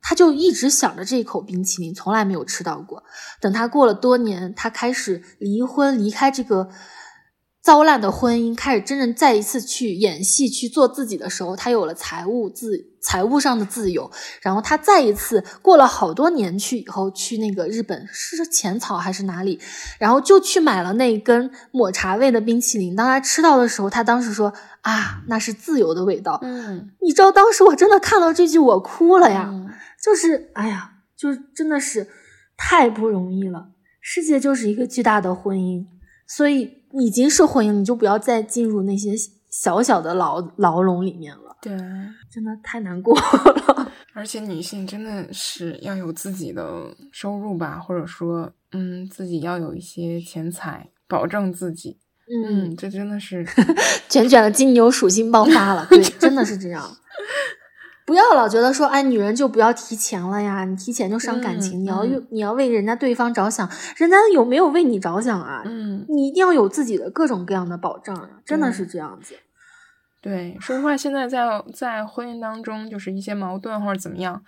[0.00, 3.02] 她就一直想着这一口冰淇淋，从来没有吃到过。
[3.40, 6.70] 等她过了多年，她开始离婚，离开这个。
[7.62, 19.60] 糟烂的婚姻开始真正再一次去演戏去做自己的时候，她有了财务自财务上的自由，然后他再一次过了好多年去以后去那个日本是浅草还是哪里，
[19.98, 22.96] 然后就去买了那根抹茶味的冰淇淋。
[22.96, 26.38] 当他吃到的时候，他当时说啊，那是自由的味道。
[26.42, 29.52] 嗯，你知道当时我真的看到这句我哭了呀，
[30.02, 32.08] 就是哎呀，就真的是
[32.56, 33.68] 太不容易了。
[34.00, 35.84] 世界就是一个巨大的婚姻，
[36.26, 36.82] 所以。
[36.96, 39.16] 已经是婚姻，你就不要再进入那些
[39.62, 41.56] 小小的牢牢笼里面了。
[41.62, 41.70] 对，
[42.28, 43.92] 真的太难过了。
[44.12, 51.98] 而且女性真的是要有自己的收入吧，或者说，嗯，自己要有一些钱财保证自己。
[52.26, 53.46] 嗯，这真的是
[54.10, 55.86] 卷卷的金牛属性爆发了。
[55.88, 56.84] 对，真的是这样。
[58.06, 61.80] 不要老觉得说，哎，女人就不要提钱了呀，你提钱就伤感情。
[61.80, 65.62] 你要用，你要为人家对方着想，人家有没有为你着想啊？
[65.64, 69.34] 嗯，你一定要有自己的各种各样的保障呀，真的是这样子。
[70.24, 71.44] 对，说实话，现在在
[71.74, 74.42] 在婚姻当中，就是一些矛盾或者怎么样，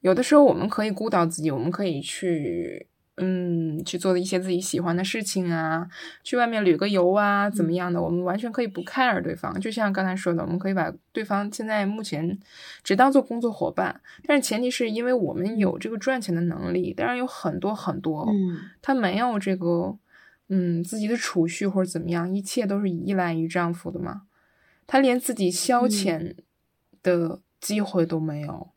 [0.00, 2.86] 有的时候我们可以孤岛自己，我们可以去。
[3.20, 5.88] 嗯，去做的一些自己喜欢的事情啊，
[6.22, 8.00] 去外面旅个游啊，怎么样的？
[8.00, 12.38] 我们完全可以不 care 对方，就像刚才说的，我们可以把对方现在目前
[12.84, 16.94] 只当做工作伙伴，但是前提是因为我们有这个赚钱的能力。
[16.94, 19.98] 当然有很多很多，嗯，他没有这个，
[20.48, 24.22] 嗯，自己的储蓄或者怎么样，一切都是依赖于丈夫的嘛，
[24.88, 26.34] 他连自己消遣
[27.00, 28.70] 的机会都没有。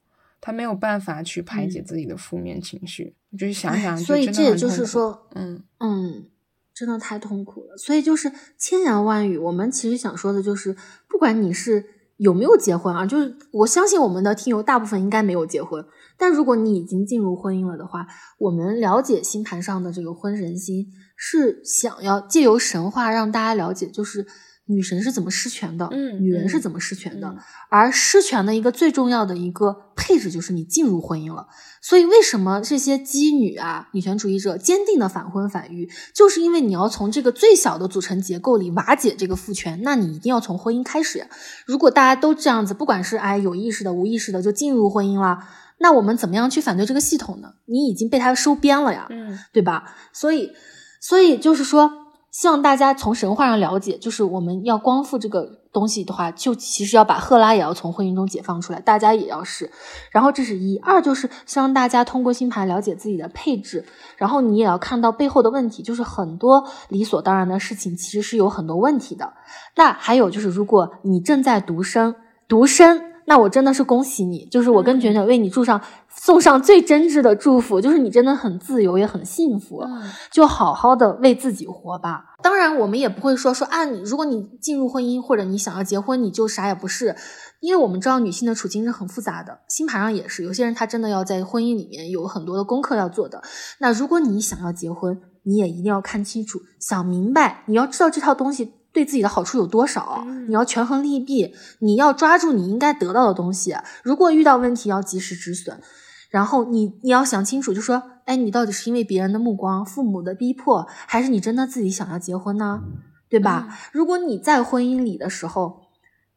[0.44, 6.26] 他没有办法去排解自己的负面情绪，你就想想，所以这也就是说，嗯嗯，
[6.74, 7.78] 真的太痛苦了。
[7.78, 10.76] 所以就是千言万语，我们其实想说的就是，
[11.08, 11.86] 不管你是
[12.18, 15.86] 有没有结婚啊，就是我相信我们的听友大部分应该没有结婚，
[16.18, 18.08] 但如果你已经进入婚姻了的话，
[18.40, 24.26] 我们了解星盘上的这个婚神星，是想要借由神话让大家了解，就是
[24.66, 27.36] 女神是怎么失权的，嗯女人是怎么失权的，
[27.70, 31.48] 而失权的一个最重要的一个配置就是你进入婚姻了。
[31.82, 41.28] 所以为什么这些基女啊、女权主义者坚定的反婚反育，就是因为你要从这个最小的组成结构里瓦解这个父权，那你一定要从婚姻开始呀。
[41.66, 45.40] 如果大家都这样子，不管是哎有意识的、无意识的就进入婚姻了，
[45.80, 47.56] 那我们怎么样去反对这个系统呢？
[47.66, 49.08] 你已经被它收编了呀。
[49.10, 49.96] 嗯对吧？
[50.14, 50.52] 所以，
[51.00, 51.92] 所以就是说，
[52.32, 59.70] 希望大家从神话上了解，就是我们要光复这个东西的话，就其实要把赫拉也要从婚姻中解放出来，大家也要是。
[60.12, 63.86] 然后这是一，二就是希望大家通过星盘了解自己的配置，
[64.16, 69.34] 然后你也要看到背后的问题，就是很多理所当然的事情其实是有很多问题的。
[69.76, 72.16] 那还有就是，如果你正在独生，
[72.48, 73.11] 独生。
[73.32, 82.36] 那我真的是恭喜你，就是我跟卷卷为你祝上送上最真挚的祝福，就是你真的很自由，也很幸福，嗯就好好的为自己活吧。
[82.44, 87.16] 当然，我们也不会说说啊，你如果你进入婚姻或者你想要结婚，你就啥也不是，
[87.62, 93.42] 因为我们知道女性的处境是很复杂的，星盘上也是，有些人她真的要在婚姻里面有很多的功课要做的。
[93.80, 98.74] 那如果你想要结婚，你也一定要看清楚，想明白，你要知道这套东西。
[98.94, 100.24] 对自己的好处有多少？
[100.26, 103.76] 嗯你要权衡利弊，你要抓住你应该得到的东西。
[104.04, 105.80] 如果遇到问题，要及时止损。
[106.30, 112.82] 然后你你要想清楚，就说，哎，你到底是因为别人的目光、父母的逼迫，还是你真的自己想要结婚呢？
[113.30, 113.68] 对吧？
[113.70, 115.82] 嗯如果你在婚姻里的时候，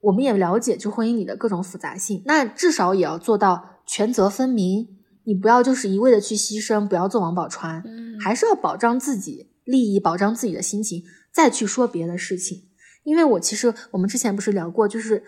[0.00, 4.88] 我们也了解就婚姻里的各种复杂性，那至少也要做到权责分明。
[5.26, 11.02] 你不要就是一味的去牺牲，不要做王宝钏，嗯还是要保障自己利益，保障自己的心情，
[11.34, 12.68] 再去说别的事情。
[13.02, 15.22] 因为我其实我们之前不是聊过，就是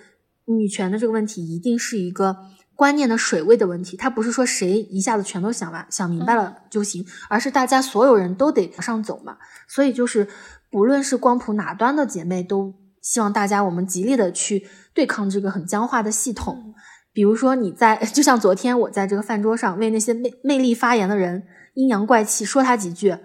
[0.46, 2.36] 女权的这个问题，一定是一个
[2.74, 3.96] 观念的水位的问题。
[3.96, 9.36] 它不是说谁一下子全都想完、想明白了就行，而是大家所有人都得往上走嘛。
[9.68, 10.26] 所以就是，
[10.70, 16.74] 不论是光谱哪端的姐妹，都希望大家我们极力的去对抗这个很僵化的系统。
[17.12, 21.42] 比如说你在， 就像昨天我在这个饭桌上为那些魅魅力发言的人
[21.74, 23.16] 阴阳怪气说他几句，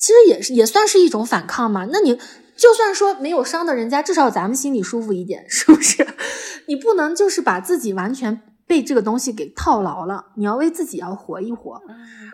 [0.00, 1.86] 其实也是也算是一种反抗嘛。
[1.92, 2.18] 那你
[2.56, 6.06] 就算说没有伤到人家，至少咱们心里舒服一点， 是不是？
[6.66, 11.80] 你不能就是把自己完全被这个东西给套牢了，你要为自己要活一活。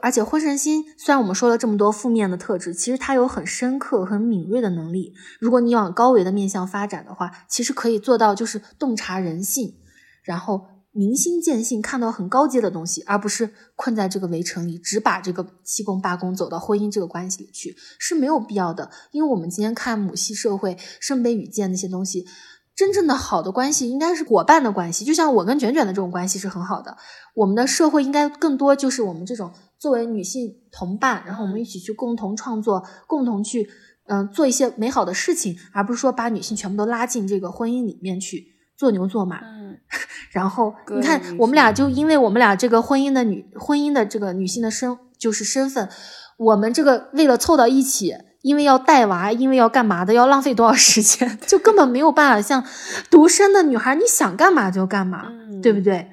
[0.02, 5.14] 而且婚神星虽然我们说了这么多负面的特质，其实它有很深刻、很敏锐的能力。
[5.40, 9.76] 如果你往高维的面向发展的话，其实可以做到就是洞察人性，
[10.22, 10.66] 然后
[10.96, 18.90] 明心见性，看到很高阶的东西，而不是困在这个围城里，只把这个七宫八宫走到婚姻这个关系里去，是没有必要的。
[19.12, 22.26] 因为我们今天看母系社会、圣杯与剑那些东西。
[22.74, 26.94] 真正的好的关系应该是伙伴的关系，就像我跟卷卷的这种关系是很好的。
[27.34, 33.66] 我们的社会应该更多就是我们这种作为女性同伴，然后我们一起去共同创作，共同去
[34.08, 38.46] 嗯、做一些美好的事情，而不是说把女性全部都拉进这个婚姻里面去
[38.76, 39.38] 做牛做马。
[39.38, 39.78] 嗯
[40.32, 45.88] 然后你看，我们俩就因为我们俩这个婚姻的女婚姻的这个女性的身就是身份，
[46.36, 52.64] 我们这个为了凑到一起，因为要带娃，因为要干嘛的，要浪费多少时间， 就根本没有办法像
[53.10, 56.10] 独生的女孩，你想干嘛就干嘛，嗯对不对？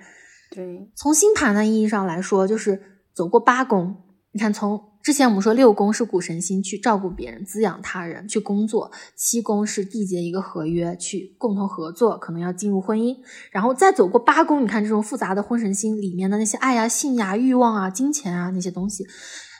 [0.51, 2.81] 对，从星盘的意义上来说，就是
[3.13, 3.95] 走过八宫。
[4.31, 13.17] 你看，从之前我们说六宫是谷神星，去照顾别人、滋养他人、去工作；七宫是缔结一个合约，去共同合作，可能要进入婚姻。
[13.51, 19.05] 然后再走过八宫，你看这种复杂的婚神星里面的那些爱呀、性呀、欲望啊、金钱啊那些东西，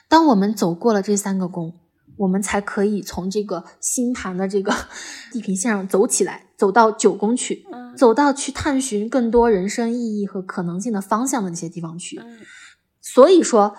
[0.08, 1.74] 当我们走过了这三个宫，
[2.16, 4.72] 我们才可以从这个星盘的这个
[5.30, 12.18] 地平线上走起来，走到九宫去，嗯走到去探寻更多人生意义和可能性的方向的那些地方去。
[12.18, 12.38] 嗯
[13.02, 13.76] 所以说，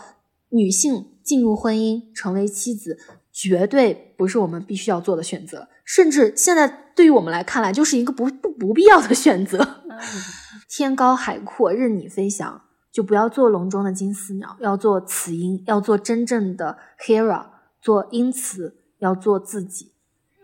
[0.49, 2.97] 女性进入婚姻成为妻子，
[3.34, 9.81] 绝对不是我们必须要做的选择，甚至现在对于我们来看来，就是一个不不不必要的选择。
[9.89, 9.99] 嗯
[10.69, 12.61] 天高海阔，任你飞翔，
[12.91, 17.45] 就不要做笼中的金丝鸟，要做雌鹰，要做真正的 Hera，
[17.81, 19.93] 做英雌，要做自己。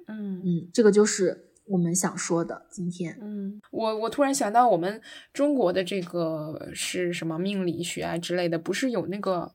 [0.08, 2.66] 嗯嗯，这个就是我们想说的。
[2.70, 5.02] 今天，嗯，我我突然想到，我们
[5.34, 9.52] 中国的这个是什么命理学啊之类的，不是有那个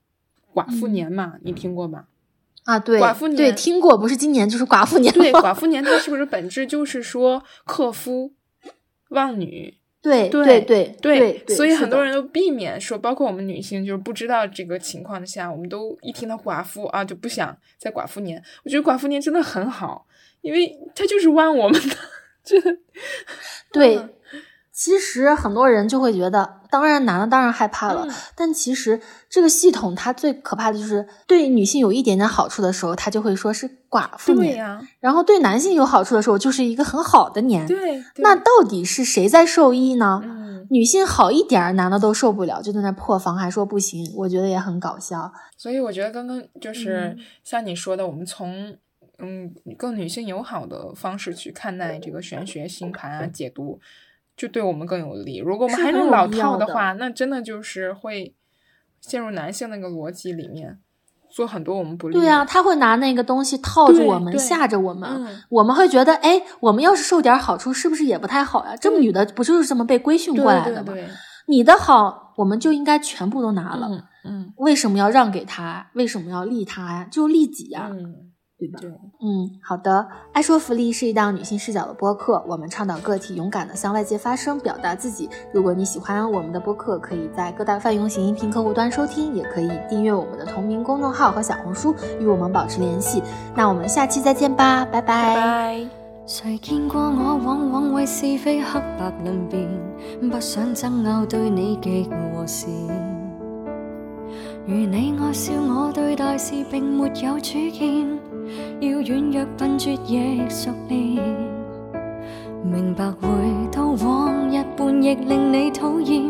[0.56, 1.34] 寡妇嗯年嘛？
[1.42, 2.06] 你听过吗？
[2.64, 8.32] 啊，对，寡妇年对听过，不是今年就是寡妇年对，寡妇年它是不是本质就是说克夫
[9.10, 9.74] 望女？
[10.06, 18.40] 对对对对对，所以很多人都避免说，包括我们女性，就是不知道这个情况下，我们都一听到寡妇啊，就不想在寡妇年。
[18.64, 20.06] 我觉得寡妇年真的很好，
[20.42, 21.96] 因为它就是旺我们的，
[22.44, 22.56] 就。
[23.72, 24.10] 对嗯，
[24.76, 29.00] 其实很多人就会觉得，当然男的当然害怕了，嗯但其实
[29.30, 37.66] 这个系统它最可怕的就是对女性有一点点好处的时候，他就会说是寡妇年，然后对男性有好处的时候，就是一个很好的年。
[37.66, 40.20] 对，对那到底是谁在受益呢？
[40.22, 45.32] 嗯，女性好一点儿，男的都受不了，就在那破防，还说不行，我觉得也很搞笑。
[45.56, 48.76] 所以我觉得刚刚就是嗯像你说的，我们从
[49.18, 53.80] 嗯更女性友好的方式去看待这个玄学星盘啊解读，
[54.36, 55.38] 就对我们更有利。
[55.38, 58.34] 如果我们还是老套的话，那真的就是会
[59.00, 60.78] 陷入男性那个逻辑里面，
[61.30, 62.14] 做很多我们不利。
[62.18, 65.08] 对呀、他会拿那个东西套住我们，吓着我们。
[65.10, 68.76] 嗯我们会觉得，哎，我们要是受点好处，是不是也不太好呀？
[68.76, 70.92] 这么女的不就是这么被规训过来的吗？
[70.92, 71.08] 对对，
[71.46, 73.88] 你的好，我们就应该全部都拿了。
[73.90, 75.88] 嗯嗯为什么要让给他？
[75.94, 77.08] 为什么要利他呀？
[77.10, 78.25] 就利己呀，嗯，
[78.58, 78.78] 对吧？
[78.80, 78.90] 对。
[78.90, 80.06] 嗯，好的。
[80.32, 85.28] 爱说福利是一档女性视角的播客，我们倡导个体勇敢的向外界发声，表达自己。
[85.52, 93.22] 如果你喜欢我们的播客，可以在各大泛用型音频客户端收听，也可以订阅我们的同名公众号和小红书，与我们保持联系。
[93.54, 95.34] 那我们下期再见吧，拜拜。
[95.34, 95.86] 拜拜。
[96.26, 99.68] 谁见过我往往为是非黑白论辩，
[100.28, 102.68] 不想争拗对你极和善。
[104.66, 108.18] 如你愛笑我對大事並沒有主見，
[108.80, 111.22] 要软弱笨拙亦熟练。
[112.62, 113.28] 明白回
[113.70, 116.22] 到往日半亦令你讨厌，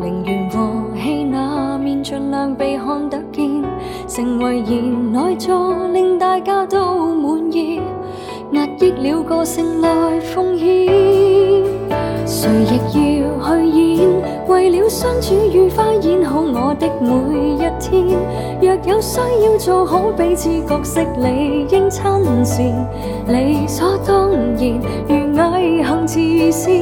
[0.00, 3.62] 宁愿和气那面尽量被看得见，
[4.06, 5.50] 成为言内助
[5.92, 7.80] 令大家都满意。
[8.52, 10.86] 压抑了个性来奉献，
[12.32, 14.08] 誰亦要去演，
[14.48, 17.10] 為了相處愉快演好我的每
[17.56, 18.16] 一天。
[18.58, 22.88] 若有需要做好彼此角色，理應親善，
[23.28, 24.80] 理所當然。
[25.06, 26.72] 如毅行慈善，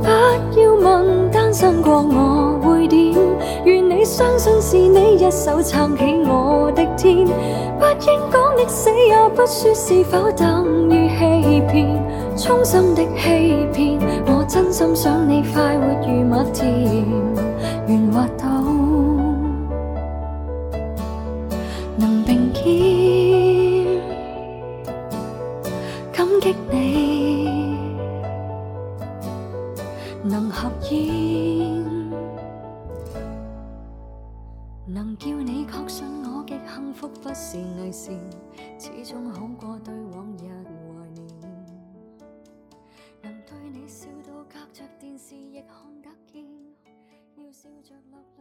[0.00, 3.14] 不要問單身過我會點，
[3.64, 7.26] 願你相信是你一手撐起我的天。
[7.80, 12.03] 不應講的死也不說是否等於欺骗，
[12.36, 13.98] 衷心的欺骗。
[14.26, 17.04] 我真心想你快活如蜜甜，
[17.86, 18.62] 愿滑到
[21.96, 22.64] 能并肩，
[26.12, 27.78] 感激你
[30.22, 31.84] 能合演。
[34.86, 38.14] 能叫你确信我极幸福不是偽善，
[38.78, 39.94] 始终好过对
[45.54, 46.44] 亦看得见，
[47.36, 48.33] 要笑着落。